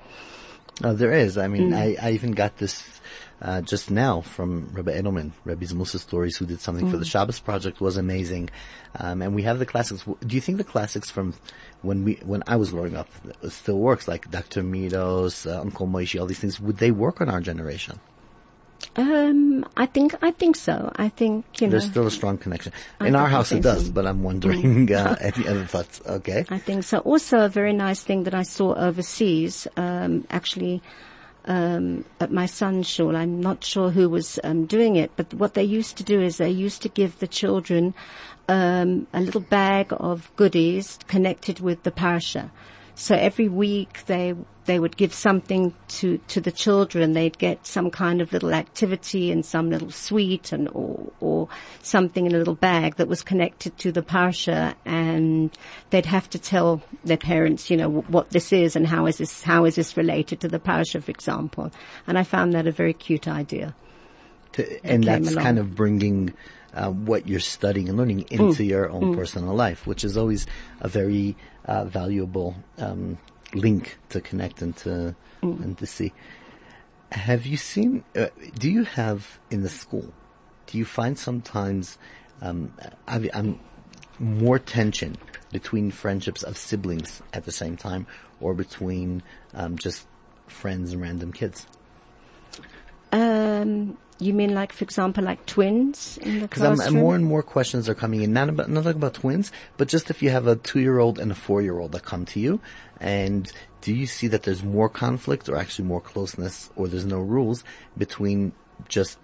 Uh, 0.84 0.94
there 0.94 1.14
is. 1.14 1.38
I 1.38 1.48
mean, 1.48 1.74
I, 1.74 1.96
I 2.00 2.12
even 2.12 2.34
got 2.34 2.58
this 2.58 2.95
uh, 3.42 3.62
just 3.62 3.92
now 3.92 4.22
from 4.22 4.70
Rabbi 4.74 4.92
Edelman, 4.92 5.32
Rabbi 5.44 5.66
Musa 5.74 6.00
Stories, 6.00 6.38
who 6.38 6.46
did 6.46 6.62
something 6.62 6.90
for 6.90 6.98
the 6.98 7.06
Shabbos 7.06 7.40
project, 7.40 7.82
was 7.82 7.98
amazing. 7.98 8.50
Um, 8.98 9.22
and 9.22 9.36
we 9.36 9.44
have 9.44 9.60
the 9.60 9.66
classics. 9.66 10.04
Do 10.04 10.36
you 10.36 10.42
think 10.42 10.58
the 10.58 10.64
classics 10.64 11.10
from 11.10 11.34
when 11.82 12.06
we 12.06 12.14
when 12.24 12.44
I 12.48 12.56
was 12.56 12.72
growing 12.72 12.96
up 12.96 13.10
still 13.50 13.80
works? 13.80 14.08
Like 14.08 14.32
Dr. 14.32 14.64
Midos, 14.64 15.46
uh, 15.46 15.60
Uncle 15.60 15.88
Moishy, 15.88 16.20
all 16.20 16.26
these 16.28 16.40
things. 16.40 16.60
Would 16.60 16.78
they 16.78 16.92
work 16.92 17.20
on 17.20 17.30
our 17.30 17.42
generation? 17.42 18.00
Um, 18.96 19.66
I 19.76 19.86
think 19.86 20.16
I 20.22 20.32
think 20.32 20.56
so. 20.56 20.92
I 20.96 21.10
think 21.10 21.46
you 21.60 21.68
know. 21.68 21.72
There's 21.72 21.86
still 21.86 22.08
a 22.08 22.12
strong 22.12 22.38
connection. 22.38 22.72
I 23.00 23.08
In 23.08 23.16
our 23.16 23.28
house, 23.28 23.52
it 23.52 23.62
does, 23.62 23.88
so. 23.88 23.92
but 23.92 24.06
I'm 24.06 24.24
wondering 24.24 24.94
uh, 24.94 25.18
any 25.22 25.48
other 25.48 25.66
thoughts. 25.66 26.02
Okay. 26.06 26.46
I 26.50 26.60
think 26.60 26.84
so. 26.84 27.00
Also, 27.00 27.40
a 27.40 27.50
very 27.50 27.74
nice 27.74 28.02
thing 28.04 28.24
that 28.24 28.34
I 28.34 28.44
saw 28.44 28.74
overseas, 28.76 29.68
um, 29.76 30.26
actually, 30.30 30.82
um, 31.48 32.06
at 32.20 32.32
my 32.32 32.46
son's 32.46 32.88
shul. 32.88 33.16
I'm 33.16 33.42
not 33.42 33.64
sure 33.64 33.90
who 33.90 34.10
was 34.10 34.40
um, 34.44 34.66
doing 34.66 34.96
it, 34.96 35.12
but 35.16 35.34
what 35.34 35.54
they 35.54 35.64
used 35.64 35.98
to 35.98 36.04
do 36.04 36.22
is 36.22 36.38
they 36.38 36.50
used 36.50 36.82
to 36.84 36.90
give 36.90 37.20
the 37.20 37.28
children 37.28 37.94
um, 38.48 39.08
a 39.14 39.22
little 39.22 39.42
bag 39.42 39.88
of 39.92 40.32
goodies 40.36 41.00
connected 41.08 41.60
with 41.60 41.84
the 41.84 41.92
parasha. 41.92 42.52
So 42.96 43.14
every 43.14 43.50
week 43.50 44.06
they 44.06 44.34
they 44.66 44.80
would 44.80 44.98
give 44.98 45.14
something 45.14 45.74
to 45.88 46.18
to 46.30 46.42
the 46.42 46.52
children. 46.52 47.12
They'd 47.12 47.38
get 47.38 47.68
some 47.68 47.92
kind 47.92 48.22
of 48.22 48.32
little 48.32 48.54
activity 48.54 49.32
and 49.32 49.46
some 49.46 49.70
little 49.70 49.92
sweet 49.92 50.54
and 50.54 50.70
or 50.70 51.12
or 51.20 51.50
something 51.84 52.26
in 52.26 52.34
a 52.34 52.38
little 52.38 52.56
bag 52.56 52.96
that 52.96 53.10
was 53.10 53.22
connected 53.22 53.78
to 53.80 53.92
the 53.92 54.02
parsha, 54.02 54.74
and 54.86 55.56
they'd 55.90 56.06
have 56.06 56.30
to 56.32 56.40
tell 56.40 56.82
their 57.04 57.18
parents, 57.18 57.70
you 57.70 57.78
know, 57.78 57.90
what 57.90 58.30
this 58.30 58.54
is 58.54 58.76
and 58.78 58.88
how 58.88 59.06
is 59.06 59.18
this 59.18 59.44
how 59.44 59.66
is 59.66 59.76
this 59.76 59.98
related 59.98 60.40
to 60.40 60.48
the 60.48 60.60
parsha, 60.60 61.04
for 61.04 61.12
example. 61.12 61.72
And 62.08 62.18
I 62.18 62.24
found 62.24 62.54
that 62.54 62.66
a 62.66 62.72
very 62.72 62.94
cute 62.94 63.28
idea. 63.28 63.76
To, 64.54 64.86
and 64.86 65.04
that's 65.04 65.32
along. 65.32 65.44
kind 65.44 65.60
of 65.60 65.76
bringing 65.76 66.34
uh, 66.74 66.90
what 66.90 67.28
you're 67.28 67.42
studying 67.42 67.90
and 67.90 67.98
learning 67.98 68.26
into 68.32 68.64
your 68.64 68.90
own 68.90 69.16
personal 69.16 69.54
life, 69.54 69.86
which 69.86 70.04
is 70.06 70.18
always 70.18 70.46
a 70.80 70.88
very 70.88 71.36
uh, 71.68 71.86
valuable 71.86 72.56
um, 72.78 73.18
link 73.54 73.98
to 74.10 74.22
connect 74.22 74.62
and 74.62 74.76
to 74.78 75.16
and 75.42 75.78
to 75.78 75.86
see. 75.86 76.14
Have 77.12 77.46
you 77.46 77.58
seen? 77.58 78.04
Uh, 78.16 78.28
do 78.58 78.70
you 78.70 78.84
have 78.84 79.40
in 79.50 79.62
the 79.62 79.70
school? 79.70 80.14
Do 80.68 80.78
you 80.78 80.86
find 80.86 81.18
sometimes 81.18 81.98
um, 82.42 82.74
I, 83.08 83.30
I'm 83.34 83.60
more 84.20 84.60
tension 84.60 85.18
between 85.52 85.92
friendships 85.92 86.44
of 86.44 86.58
siblings 86.58 87.22
at 87.34 87.46
the 87.46 87.52
same 87.52 87.78
time, 87.78 88.08
or 88.42 88.54
between 88.54 89.24
um, 89.54 89.78
just 89.78 90.08
friends 90.48 90.92
and 90.92 91.02
random 91.02 91.32
kids? 91.32 91.68
Um, 93.16 93.98
you 94.20 94.34
mean 94.34 94.54
like, 94.54 94.74
for 94.74 94.84
example, 94.84 95.24
like 95.24 95.46
twins 95.46 96.18
in 96.22 96.40
the 96.40 96.48
Because 96.48 96.82
I'm, 96.82 96.94
more 96.94 97.16
and 97.16 97.26
more 97.26 97.44
questions 97.44 97.88
are 97.88 97.96
coming 97.96 98.22
in, 98.24 98.34
not 98.34 98.50
about, 98.50 98.70
not 98.70 98.84
like 98.84 98.96
about 98.98 99.14
twins, 99.14 99.54
but 99.78 99.88
just 99.88 100.10
if 100.10 100.22
you 100.22 100.30
have 100.32 100.48
a 100.48 100.58
two-year-old 100.58 101.18
and 101.18 101.32
a 101.32 101.36
four-year-old 101.36 101.94
that 101.94 102.04
come 102.04 102.26
to 102.26 102.40
you, 102.42 102.60
and 103.00 103.50
do 103.80 103.94
you 103.94 104.06
see 104.06 104.28
that 104.28 104.44
there's 104.44 104.64
more 104.64 104.90
conflict 104.90 105.48
or 105.48 105.56
actually 105.56 105.86
more 105.86 106.02
closeness, 106.02 106.70
or 106.76 106.90
there's 106.90 107.06
no 107.06 107.20
rules 107.20 107.64
between 107.98 108.52
just 108.90 109.18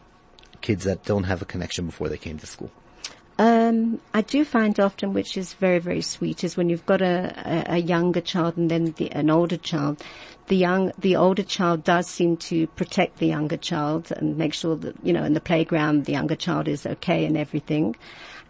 kids 0.61 0.85
that 0.85 1.03
don't 1.03 1.25
have 1.25 1.41
a 1.41 1.45
connection 1.45 1.85
before 1.85 2.07
they 2.07 2.17
came 2.17 2.37
to 2.37 2.47
school? 2.47 2.71
Um, 3.41 3.99
I 4.13 4.21
do 4.21 4.45
find 4.45 4.79
often, 4.79 5.13
which 5.13 5.35
is 5.35 5.53
very, 5.55 5.79
very 5.79 6.03
sweet, 6.03 6.43
is 6.43 6.55
when 6.55 6.69
you've 6.69 6.85
got 6.85 7.01
a, 7.01 7.33
a, 7.43 7.73
a 7.73 7.77
younger 7.79 8.21
child 8.21 8.55
and 8.55 8.69
then 8.69 8.93
the, 8.97 9.11
an 9.13 9.31
older 9.31 9.57
child. 9.57 10.03
The 10.45 10.57
young, 10.57 10.91
the 10.99 11.15
older 11.15 11.41
child 11.41 11.83
does 11.83 12.05
seem 12.05 12.37
to 12.37 12.67
protect 12.67 13.17
the 13.17 13.25
younger 13.25 13.57
child 13.57 14.11
and 14.11 14.37
make 14.37 14.53
sure 14.53 14.75
that, 14.75 14.95
you 15.01 15.11
know, 15.11 15.23
in 15.23 15.33
the 15.33 15.41
playground, 15.41 16.05
the 16.05 16.11
younger 16.11 16.35
child 16.35 16.67
is 16.67 16.85
okay 16.85 17.25
and 17.25 17.35
everything. 17.35 17.95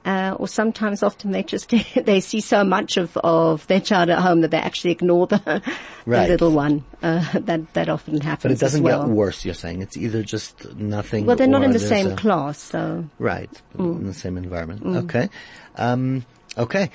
Uh, 0.04 0.36
or 0.40 0.48
sometimes 0.48 1.04
often 1.04 1.30
they 1.32 1.44
just, 1.44 1.70
they 1.96 2.20
see 2.20 2.42
so 2.42 2.64
much 2.64 2.98
of, 2.98 3.16
of 3.18 3.68
their 3.68 3.80
child 3.80 4.10
at 4.10 4.18
home 4.20 4.42
that 4.42 4.50
they 4.50 4.58
actually 4.58 4.90
ignore 4.92 5.28
the, 5.28 5.38
the 6.06 6.28
little 6.28 6.52
one. 6.52 6.84
Uh, 7.04 7.24
that, 7.40 7.72
that 7.74 7.88
often 7.88 8.20
happens 8.20 8.44
But 8.44 8.52
it 8.54 8.60
doesn't 8.60 8.80
as 8.80 8.84
well. 8.84 9.06
get 9.06 9.12
worse, 9.16 9.46
you're 9.46 9.54
saying. 9.54 9.82
It's 9.84 9.98
either 9.98 10.24
just 10.24 10.74
nothing 10.76 11.26
Well, 11.28 11.36
they're 11.36 11.46
not 11.48 11.64
in 11.64 11.72
the 11.72 11.80
same 11.80 12.12
a- 12.12 12.16
class, 12.16 12.58
so. 12.58 13.06
Right. 13.20 13.52
Mm. 13.78 14.00
In 14.02 14.08
the 14.08 14.14
same 14.14 14.38
environment. 14.38 14.84
Okay. 15.06 15.30
Um, 15.76 16.26
okay. 16.58 16.90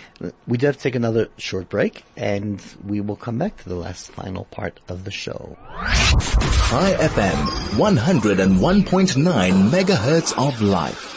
We 0.48 0.58
do 0.58 0.66
have 0.66 0.76
to 0.76 0.82
take 0.82 0.96
another 0.96 1.28
short 1.38 1.68
break 1.68 2.04
and 2.16 2.60
we 2.84 3.00
will 3.00 3.16
come 3.16 3.38
back 3.38 3.56
to 3.58 3.68
the 3.68 3.76
last 3.76 4.10
final 4.10 4.46
part 4.46 4.80
of 4.88 5.04
the 5.04 5.10
show. 5.12 5.56
Chai 5.80 6.94
FM, 6.98 7.76
101.9 7.78 9.70
megahertz 9.70 10.36
of 10.48 10.60
life. 10.60 11.15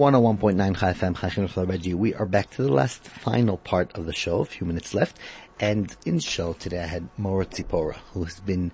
101.9 0.00 0.78
Chai 0.78 0.94
FM, 0.94 1.94
We 1.98 2.14
are 2.14 2.24
back 2.24 2.48
to 2.52 2.62
the 2.62 2.72
last 2.72 3.04
final 3.04 3.58
part 3.58 3.92
of 3.98 4.06
the 4.06 4.14
show, 4.14 4.40
a 4.40 4.46
few 4.46 4.66
minutes 4.66 4.94
left. 4.94 5.18
And 5.60 5.94
in 6.06 6.20
show 6.20 6.54
today 6.54 6.82
I 6.82 6.86
had 6.86 7.06
Mora 7.18 7.44
Tzipora, 7.44 7.96
who 8.14 8.24
has 8.24 8.40
been 8.40 8.72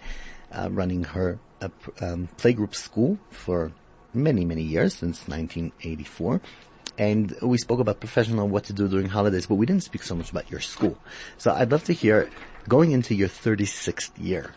uh, 0.53 0.69
running 0.71 1.03
her 1.03 1.41
uh, 1.61 1.71
um, 2.01 2.29
playgroup 2.37 2.77
school 2.77 3.19
for 3.31 3.73
many, 4.15 4.45
many 4.45 4.62
years, 4.62 4.95
since 4.95 5.27
1984. 5.27 6.41
And 6.97 7.37
we 7.43 7.59
spoke 7.59 7.81
about 7.81 7.99
professional, 7.99 8.47
what 8.47 8.62
to 8.67 8.73
do 8.73 8.87
during 8.87 9.09
holidays, 9.09 9.47
but 9.47 9.57
we 9.57 9.67
didn't 9.67 9.83
speak 9.83 10.05
so 10.05 10.15
much 10.15 10.31
about 10.31 10.49
your 10.49 10.61
school. 10.61 10.97
So 11.39 11.51
I'd 11.51 11.73
love 11.73 11.83
to 11.87 11.93
hear, 11.93 12.31
going 12.69 12.93
into 12.93 13.17
your 13.17 13.29
36th 13.29 14.12
year, 14.17 14.55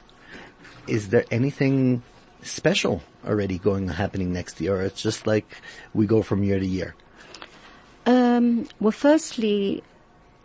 is 0.86 1.10
there 1.10 1.25
anything 1.32 2.03
special 2.41 3.02
already 3.25 3.58
going 3.58 3.88
happening 3.88 4.32
next 4.34 4.62
year, 4.62 4.78
or 4.78 4.82
it's 4.82 5.02
just 5.02 5.28
like 5.28 5.45
we 5.93 6.06
go 6.06 6.21
from 6.21 6.43
year 6.43 6.60
to 6.60 6.65
year? 6.65 6.95
Um, 8.06 8.67
well, 8.80 8.91
firstly, 8.91 9.84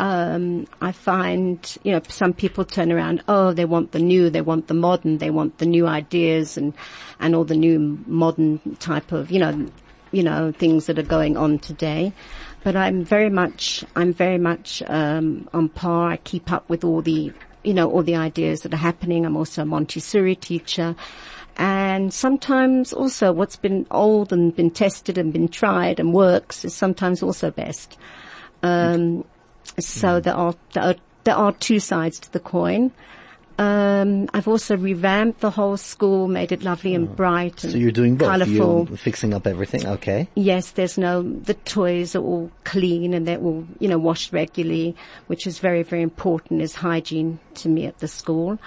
um, 0.00 0.66
I 0.80 0.92
find, 0.92 1.76
you 1.82 1.92
know, 1.92 2.02
some 2.08 2.32
people 2.32 2.64
turn 2.64 2.90
around, 2.90 3.22
oh, 3.28 3.52
they 3.52 3.64
want 3.64 3.92
the 3.92 4.00
new, 4.00 4.28
they 4.28 4.40
want 4.40 4.66
the 4.66 4.74
modern, 4.74 5.18
they 5.18 5.30
want 5.30 5.58
the 5.58 5.66
new 5.66 5.86
ideas 5.86 6.56
and, 6.56 6.74
and 7.20 7.34
all 7.34 7.44
the 7.44 7.56
new 7.56 7.98
modern 8.06 8.58
type 8.80 9.12
of, 9.12 9.30
you 9.30 9.38
know, 9.38 9.66
you 10.10 10.22
know, 10.22 10.52
things 10.52 10.86
that 10.86 10.98
are 10.98 11.02
going 11.02 11.36
on 11.36 11.58
today. 11.58 12.12
But 12.64 12.76
I'm 12.76 13.04
very 13.04 13.30
much, 13.30 13.84
I'm 13.94 14.12
very 14.12 14.38
much, 14.38 14.82
um, 14.86 15.48
on 15.52 15.68
par. 15.68 16.10
I 16.10 16.16
keep 16.18 16.50
up 16.50 16.68
with 16.68 16.82
all 16.82 17.02
the, 17.02 17.32
you 17.62 17.74
know, 17.74 17.90
all 17.90 18.02
the 18.02 18.16
ideas 18.16 18.62
that 18.62 18.74
are 18.74 18.78
happening. 18.78 19.24
I'm 19.24 19.36
also 19.36 19.62
a 19.62 19.66
Montessori 19.66 20.34
teacher. 20.36 20.96
And 21.56 22.12
sometimes 22.12 22.92
also 22.92 23.32
what's 23.32 23.56
been 23.56 23.86
old 23.90 24.32
and 24.32 24.54
been 24.54 24.70
tested 24.70 25.18
and 25.18 25.32
been 25.32 25.48
tried 25.48 26.00
and 26.00 26.12
works 26.12 26.64
is 26.64 26.74
sometimes 26.74 27.22
also 27.22 27.50
best. 27.50 27.96
Um, 28.62 29.24
so 29.78 30.20
there 30.20 30.34
are, 30.34 30.54
there 30.72 30.82
are 30.82 30.94
there 31.24 31.34
are 31.34 31.52
two 31.52 31.80
sides 31.80 32.18
to 32.20 32.32
the 32.32 32.40
coin. 32.40 32.92
Um, 33.56 34.28
I've 34.34 34.48
also 34.48 34.76
revamped 34.76 35.40
the 35.40 35.50
whole 35.50 35.76
school, 35.76 36.26
made 36.26 36.50
it 36.50 36.64
lovely 36.64 36.94
and 36.94 37.14
bright 37.14 37.62
and 37.62 37.72
So 37.72 37.78
you're 37.78 37.92
doing 37.92 38.16
both. 38.16 38.28
colourful. 38.28 38.86
You're 38.88 38.96
fixing 38.96 39.32
up 39.32 39.46
everything. 39.46 39.86
Okay. 39.86 40.28
Yes, 40.34 40.72
there's 40.72 40.98
no, 40.98 41.22
the 41.22 41.54
toys 41.54 42.16
are 42.16 42.22
all 42.22 42.50
clean 42.64 43.14
and 43.14 43.28
they're 43.28 43.38
all, 43.38 43.64
you 43.78 43.88
know, 43.88 43.98
washed 43.98 44.32
regularly, 44.32 44.96
which 45.28 45.46
is 45.46 45.60
very, 45.60 45.84
very 45.84 46.02
important 46.02 46.62
is 46.62 46.74
hygiene 46.74 47.38
to 47.54 47.68
me 47.68 47.86
at 47.86 47.98
the 47.98 48.08
school. 48.08 48.58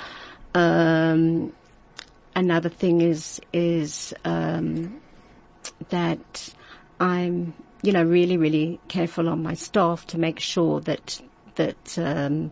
Um, 0.55 1.51
another 2.37 2.69
thing 2.69 3.01
is, 3.01 3.41
is, 3.51 4.13
um, 4.23 5.01
that 5.89 6.53
I'm, 6.99 7.53
you 7.81 7.91
know, 7.91 8.03
really, 8.03 8.37
really 8.37 8.79
careful 8.87 9.27
on 9.27 9.41
my 9.41 9.55
staff 9.55 10.05
to 10.07 10.19
make 10.19 10.39
sure 10.39 10.79
that, 10.81 11.19
that, 11.55 11.97
um, 11.97 12.51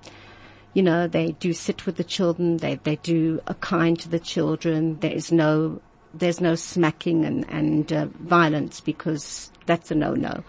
you 0.74 0.82
know, 0.82 1.08
they 1.08 1.34
do 1.34 1.54
sit 1.54 1.86
with 1.86 1.98
the 1.98 2.04
children, 2.04 2.58
they, 2.58 2.76
they 2.76 2.96
do 2.98 3.40
are 3.48 3.54
kind 3.56 3.98
to 4.00 4.10
the 4.10 4.20
children, 4.20 5.00
there 5.00 5.14
is 5.14 5.32
no, 5.32 5.80
there's 6.16 6.42
no 6.42 6.56
smacking 6.56 7.24
and, 7.24 7.48
and, 7.50 7.94
uh, 7.94 8.08
violence 8.20 8.82
because 8.82 9.52
that's 9.68 9.92
a 9.92 9.96
no-no. 9.96 10.44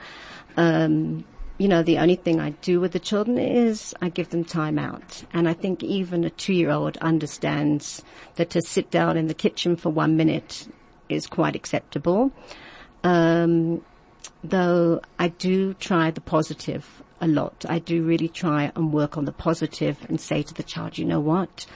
Um, 0.57 1.25
you 1.59 1.69
know, 1.69 1.83
the 1.83 1.99
only 1.99 2.17
thing 2.17 2.41
I 2.41 2.51
do 2.51 2.81
with 2.81 2.93
the 2.93 2.99
children 2.99 3.39
is 3.39 3.95
I 4.03 4.11
give 4.11 4.31
them 4.31 4.45
time 4.45 4.79
out. 4.79 5.25
And 5.33 5.49
I 5.49 5.55
think 5.55 5.83
even 5.83 6.25
a 6.25 6.31
two-year-old 6.31 6.99
understands 6.99 8.03
that 8.35 8.51
to 8.51 8.61
sit 8.61 8.91
down 8.91 9.17
in 9.17 9.27
the 9.27 9.35
kitchen 9.35 9.77
for 9.77 9.91
one 9.91 10.17
minute 10.17 10.69
is 11.09 11.27
quite 11.27 11.57
acceptable. 11.57 12.31
Um, 13.05 13.83
though 14.45 15.01
I 15.19 15.29
do 15.29 15.75
try 15.75 16.11
the 16.11 16.21
positive 16.21 17.03
a 17.21 17.27
lot. 17.27 17.65
I 17.69 17.79
do 17.79 18.03
really 18.03 18.29
try 18.29 18.71
and 18.75 18.93
work 18.93 19.17
on 19.17 19.25
the 19.25 19.33
positive 19.33 20.05
and 20.09 20.21
say 20.21 20.43
to 20.43 20.53
the 20.53 20.63
child, 20.63 20.99
you 20.99 21.05
know 21.05 21.21
what? 21.21 21.67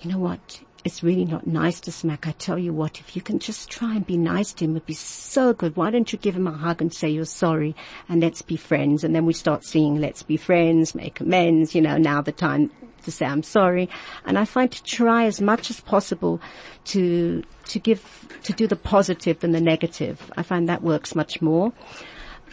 You 0.00 0.12
know 0.12 0.18
what? 0.18 0.60
It's 0.84 1.02
really 1.02 1.24
not 1.24 1.46
nice 1.46 1.80
to 1.80 1.92
smack. 1.92 2.26
I 2.26 2.32
tell 2.32 2.58
you 2.58 2.72
what, 2.72 3.00
if 3.00 3.16
you 3.16 3.22
can 3.22 3.40
just 3.40 3.68
try 3.68 3.96
and 3.96 4.06
be 4.06 4.16
nice 4.16 4.52
to 4.54 4.64
him, 4.64 4.76
it'd 4.76 4.86
be 4.86 4.94
so 4.94 5.52
good. 5.52 5.76
Why 5.76 5.90
don't 5.90 6.12
you 6.12 6.18
give 6.18 6.36
him 6.36 6.46
a 6.46 6.52
hug 6.52 6.80
and 6.80 6.94
say 6.94 7.08
you're 7.08 7.24
sorry 7.24 7.74
and 8.08 8.20
let's 8.20 8.42
be 8.42 8.56
friends? 8.56 9.02
And 9.02 9.14
then 9.14 9.26
we 9.26 9.32
start 9.32 9.64
singing, 9.64 10.00
let's 10.00 10.22
be 10.22 10.36
friends, 10.36 10.94
make 10.94 11.20
amends, 11.20 11.74
you 11.74 11.82
know, 11.82 11.98
now 11.98 12.22
the 12.22 12.32
time 12.32 12.70
to 13.02 13.10
say 13.10 13.26
I'm 13.26 13.42
sorry. 13.42 13.88
And 14.24 14.38
I 14.38 14.44
find 14.44 14.70
to 14.70 14.82
try 14.84 15.24
as 15.24 15.40
much 15.40 15.68
as 15.68 15.80
possible 15.80 16.40
to, 16.86 17.42
to 17.66 17.78
give, 17.80 18.28
to 18.44 18.52
do 18.52 18.68
the 18.68 18.76
positive 18.76 19.40
than 19.40 19.52
the 19.52 19.60
negative. 19.60 20.30
I 20.36 20.42
find 20.42 20.68
that 20.68 20.82
works 20.82 21.14
much 21.14 21.42
more. 21.42 21.72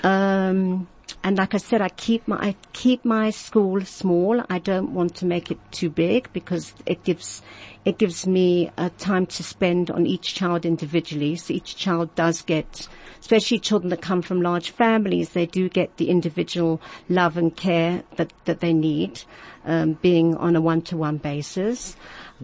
Um, 0.04 0.88
and 1.24 1.38
like 1.38 1.54
I 1.54 1.58
said, 1.58 1.82
I 1.82 1.90
keep 1.90 2.28
my 2.28 2.38
I 2.38 2.56
keep 2.74 3.04
my 3.06 3.30
school 3.30 3.82
small. 3.86 4.44
I 4.50 4.60
don't 4.60 4.94
want 4.94 5.16
to 5.16 5.26
make 5.26 5.52
it 5.52 5.60
too 5.72 5.90
big 5.90 6.32
because 6.34 6.74
it 6.86 7.04
gives 7.04 7.42
it 7.84 7.98
gives 7.98 8.26
me 8.28 8.72
uh, 8.78 8.90
time 8.98 9.26
to 9.28 9.44
spend 9.44 9.92
on 9.92 10.06
each 10.06 10.36
child 10.36 10.66
individually. 10.66 11.36
So 11.36 11.54
each 11.54 11.76
child 11.76 12.14
does 12.16 12.42
get, 12.42 12.88
especially 13.20 13.60
children 13.60 13.90
that 13.90 14.02
come 14.02 14.22
from 14.22 14.42
large 14.42 14.72
families, 14.72 15.30
they 15.30 15.46
do 15.46 15.70
get 15.70 15.98
the 15.98 16.10
individual 16.10 16.82
love 17.10 17.38
and 17.38 17.56
care 17.56 18.04
that 18.18 18.34
that 18.46 18.60
they 18.60 18.74
need, 18.74 19.24
um, 19.66 19.94
being 19.94 20.36
on 20.36 20.56
a 20.56 20.62
one 20.62 20.82
to 20.84 20.98
one 20.98 21.18
basis. 21.18 21.96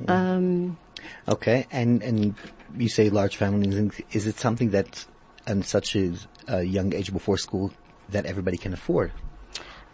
Um, 0.08 0.78
Okay. 1.28 1.68
And 1.72 2.04
and 2.04 2.36
you 2.78 2.90
say 2.90 3.10
large 3.10 3.36
families. 3.36 4.04
Is 4.12 4.28
it 4.28 4.38
something 4.38 4.72
that, 4.72 5.06
at 5.48 5.66
such 5.66 5.96
a, 5.96 6.14
a 6.48 6.64
young 6.64 6.94
age 6.94 7.12
before 7.12 7.38
school, 7.38 7.72
that 8.12 8.26
everybody 8.26 8.58
can 8.58 8.74
afford? 8.74 9.12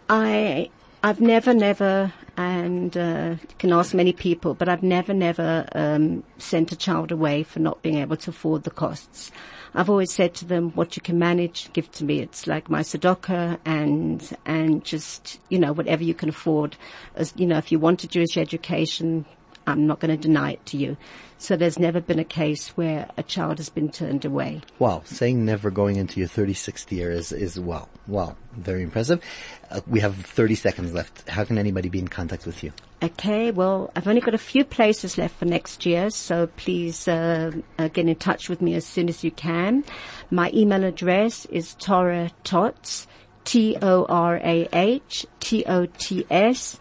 I 0.08 0.70
I've 1.02 1.20
never 1.20 1.54
never 1.54 2.12
and 2.38 2.96
uh, 2.96 3.34
can 3.58 3.72
ask 3.72 3.92
many 3.94 4.12
people, 4.12 4.54
but 4.54 4.68
I've 4.68 4.84
never, 4.84 5.12
never 5.12 5.66
um, 5.72 6.22
sent 6.38 6.70
a 6.70 6.76
child 6.76 7.10
away 7.10 7.42
for 7.42 7.58
not 7.58 7.82
being 7.82 7.96
able 7.98 8.16
to 8.16 8.30
afford 8.30 8.62
the 8.62 8.70
costs. 8.70 9.32
I've 9.74 9.90
always 9.90 10.12
said 10.12 10.34
to 10.34 10.44
them, 10.44 10.70
what 10.70 10.94
you 10.94 11.02
can 11.02 11.18
manage, 11.18 11.72
give 11.72 11.90
to 11.92 12.04
me. 12.04 12.20
It's 12.20 12.46
like 12.46 12.70
my 12.70 12.82
tzedakah 12.82 13.58
and, 13.64 14.36
and 14.46 14.84
just, 14.84 15.40
you 15.48 15.58
know, 15.58 15.72
whatever 15.72 16.04
you 16.04 16.14
can 16.14 16.28
afford. 16.28 16.76
As, 17.16 17.32
you 17.36 17.44
know, 17.44 17.58
if 17.58 17.72
you 17.72 17.80
want 17.80 18.04
a 18.04 18.08
Jewish 18.08 18.36
education, 18.36 19.26
I'm 19.68 19.86
not 19.86 20.00
going 20.00 20.10
to 20.10 20.16
deny 20.16 20.52
it 20.52 20.66
to 20.66 20.76
you. 20.76 20.96
So 21.36 21.56
there's 21.56 21.78
never 21.78 22.00
been 22.00 22.18
a 22.18 22.24
case 22.24 22.68
where 22.70 23.08
a 23.16 23.22
child 23.22 23.58
has 23.58 23.68
been 23.68 23.90
turned 23.90 24.24
away. 24.24 24.62
Wow, 24.78 25.02
saying 25.04 25.44
never 25.44 25.70
going 25.70 25.96
into 25.96 26.18
your 26.18 26.28
36th 26.28 26.90
year 26.90 27.12
is, 27.12 27.30
is 27.30 27.60
wow, 27.60 27.88
wow, 28.08 28.34
very 28.56 28.82
impressive. 28.82 29.22
Uh, 29.70 29.80
we 29.86 30.00
have 30.00 30.16
30 30.16 30.56
seconds 30.56 30.92
left. 30.92 31.28
How 31.28 31.44
can 31.44 31.58
anybody 31.58 31.88
be 31.88 32.00
in 32.00 32.08
contact 32.08 32.44
with 32.44 32.64
you? 32.64 32.72
Okay, 33.02 33.52
well, 33.52 33.92
I've 33.94 34.08
only 34.08 34.20
got 34.20 34.34
a 34.34 34.38
few 34.38 34.64
places 34.64 35.16
left 35.16 35.36
for 35.36 35.44
next 35.44 35.86
year, 35.86 36.10
so 36.10 36.48
please 36.48 37.06
uh, 37.06 37.52
uh, 37.78 37.88
get 37.88 38.08
in 38.08 38.16
touch 38.16 38.48
with 38.48 38.60
me 38.60 38.74
as 38.74 38.84
soon 38.84 39.08
as 39.08 39.22
you 39.22 39.30
can. 39.30 39.84
My 40.30 40.50
email 40.52 40.82
address 40.82 41.46
is 41.46 41.74
Torah 41.74 42.30
Tots, 42.42 43.06
T-O-R-A-H, 43.44 45.26
T-O-T-S, 45.38 46.80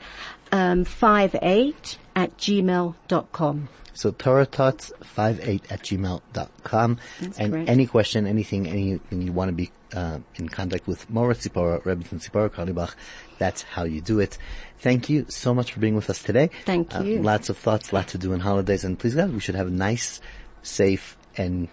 um, 0.52 0.84
58 0.86 1.98
at 2.18 2.36
gmail.com. 2.38 3.70
So 3.94 4.12
torahtots58 4.12 5.72
at 5.72 5.82
gmail.com. 5.84 6.98
That's 7.22 7.38
and 7.40 7.54
correct. 7.54 7.70
any 7.70 7.86
question, 7.88 8.28
anything, 8.28 8.68
anything 8.68 9.22
you 9.22 9.32
want 9.32 9.50
to 9.50 9.54
be 9.56 9.72
uh, 9.94 10.20
in 10.36 10.50
contact 10.50 10.88
with 10.88 11.10
Mora 11.10 11.36
Tzipora, 11.36 11.82
Rebbetzin 11.84 12.20
Tzipora 12.20 12.50
Carlebach, 12.50 12.94
that's 13.38 13.62
how 13.62 13.84
you 13.86 14.02
do 14.02 14.20
it. 14.20 14.38
Thank 14.80 15.10
you 15.10 15.26
so 15.30 15.54
much 15.54 15.72
for 15.74 15.80
being 15.80 15.96
with 15.96 16.10
us 16.10 16.22
today. 16.22 16.50
Thank 16.66 16.94
Uh, 16.96 17.02
you. 17.02 17.22
lots 17.22 17.50
of 17.50 17.58
thoughts, 17.58 17.94
lots 17.94 18.12
to 18.12 18.18
do 18.18 18.34
in 18.34 18.40
holidays, 18.40 18.84
and 18.84 18.98
please 19.00 19.16
God, 19.16 19.32
we 19.34 19.40
should 19.40 19.56
have 19.56 19.72
nice, 19.72 20.20
safe, 20.64 21.18
and 21.38 21.68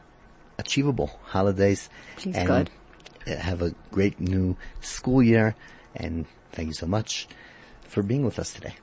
achievable 0.59 1.11
holidays. 1.25 1.89
Please 2.17 2.37
and 2.37 2.49
God. 2.49 2.71
uh, 3.27 3.35
Have 3.37 3.61
a 3.63 3.75
great 3.93 4.21
new 4.21 4.57
school 4.81 5.23
year, 5.23 5.55
and 5.95 6.25
thank 6.53 6.69
you 6.69 6.75
so 6.75 6.87
much 6.87 7.29
for 7.89 8.03
being 8.03 8.25
with 8.25 8.39
us 8.39 8.53
today. 8.53 8.75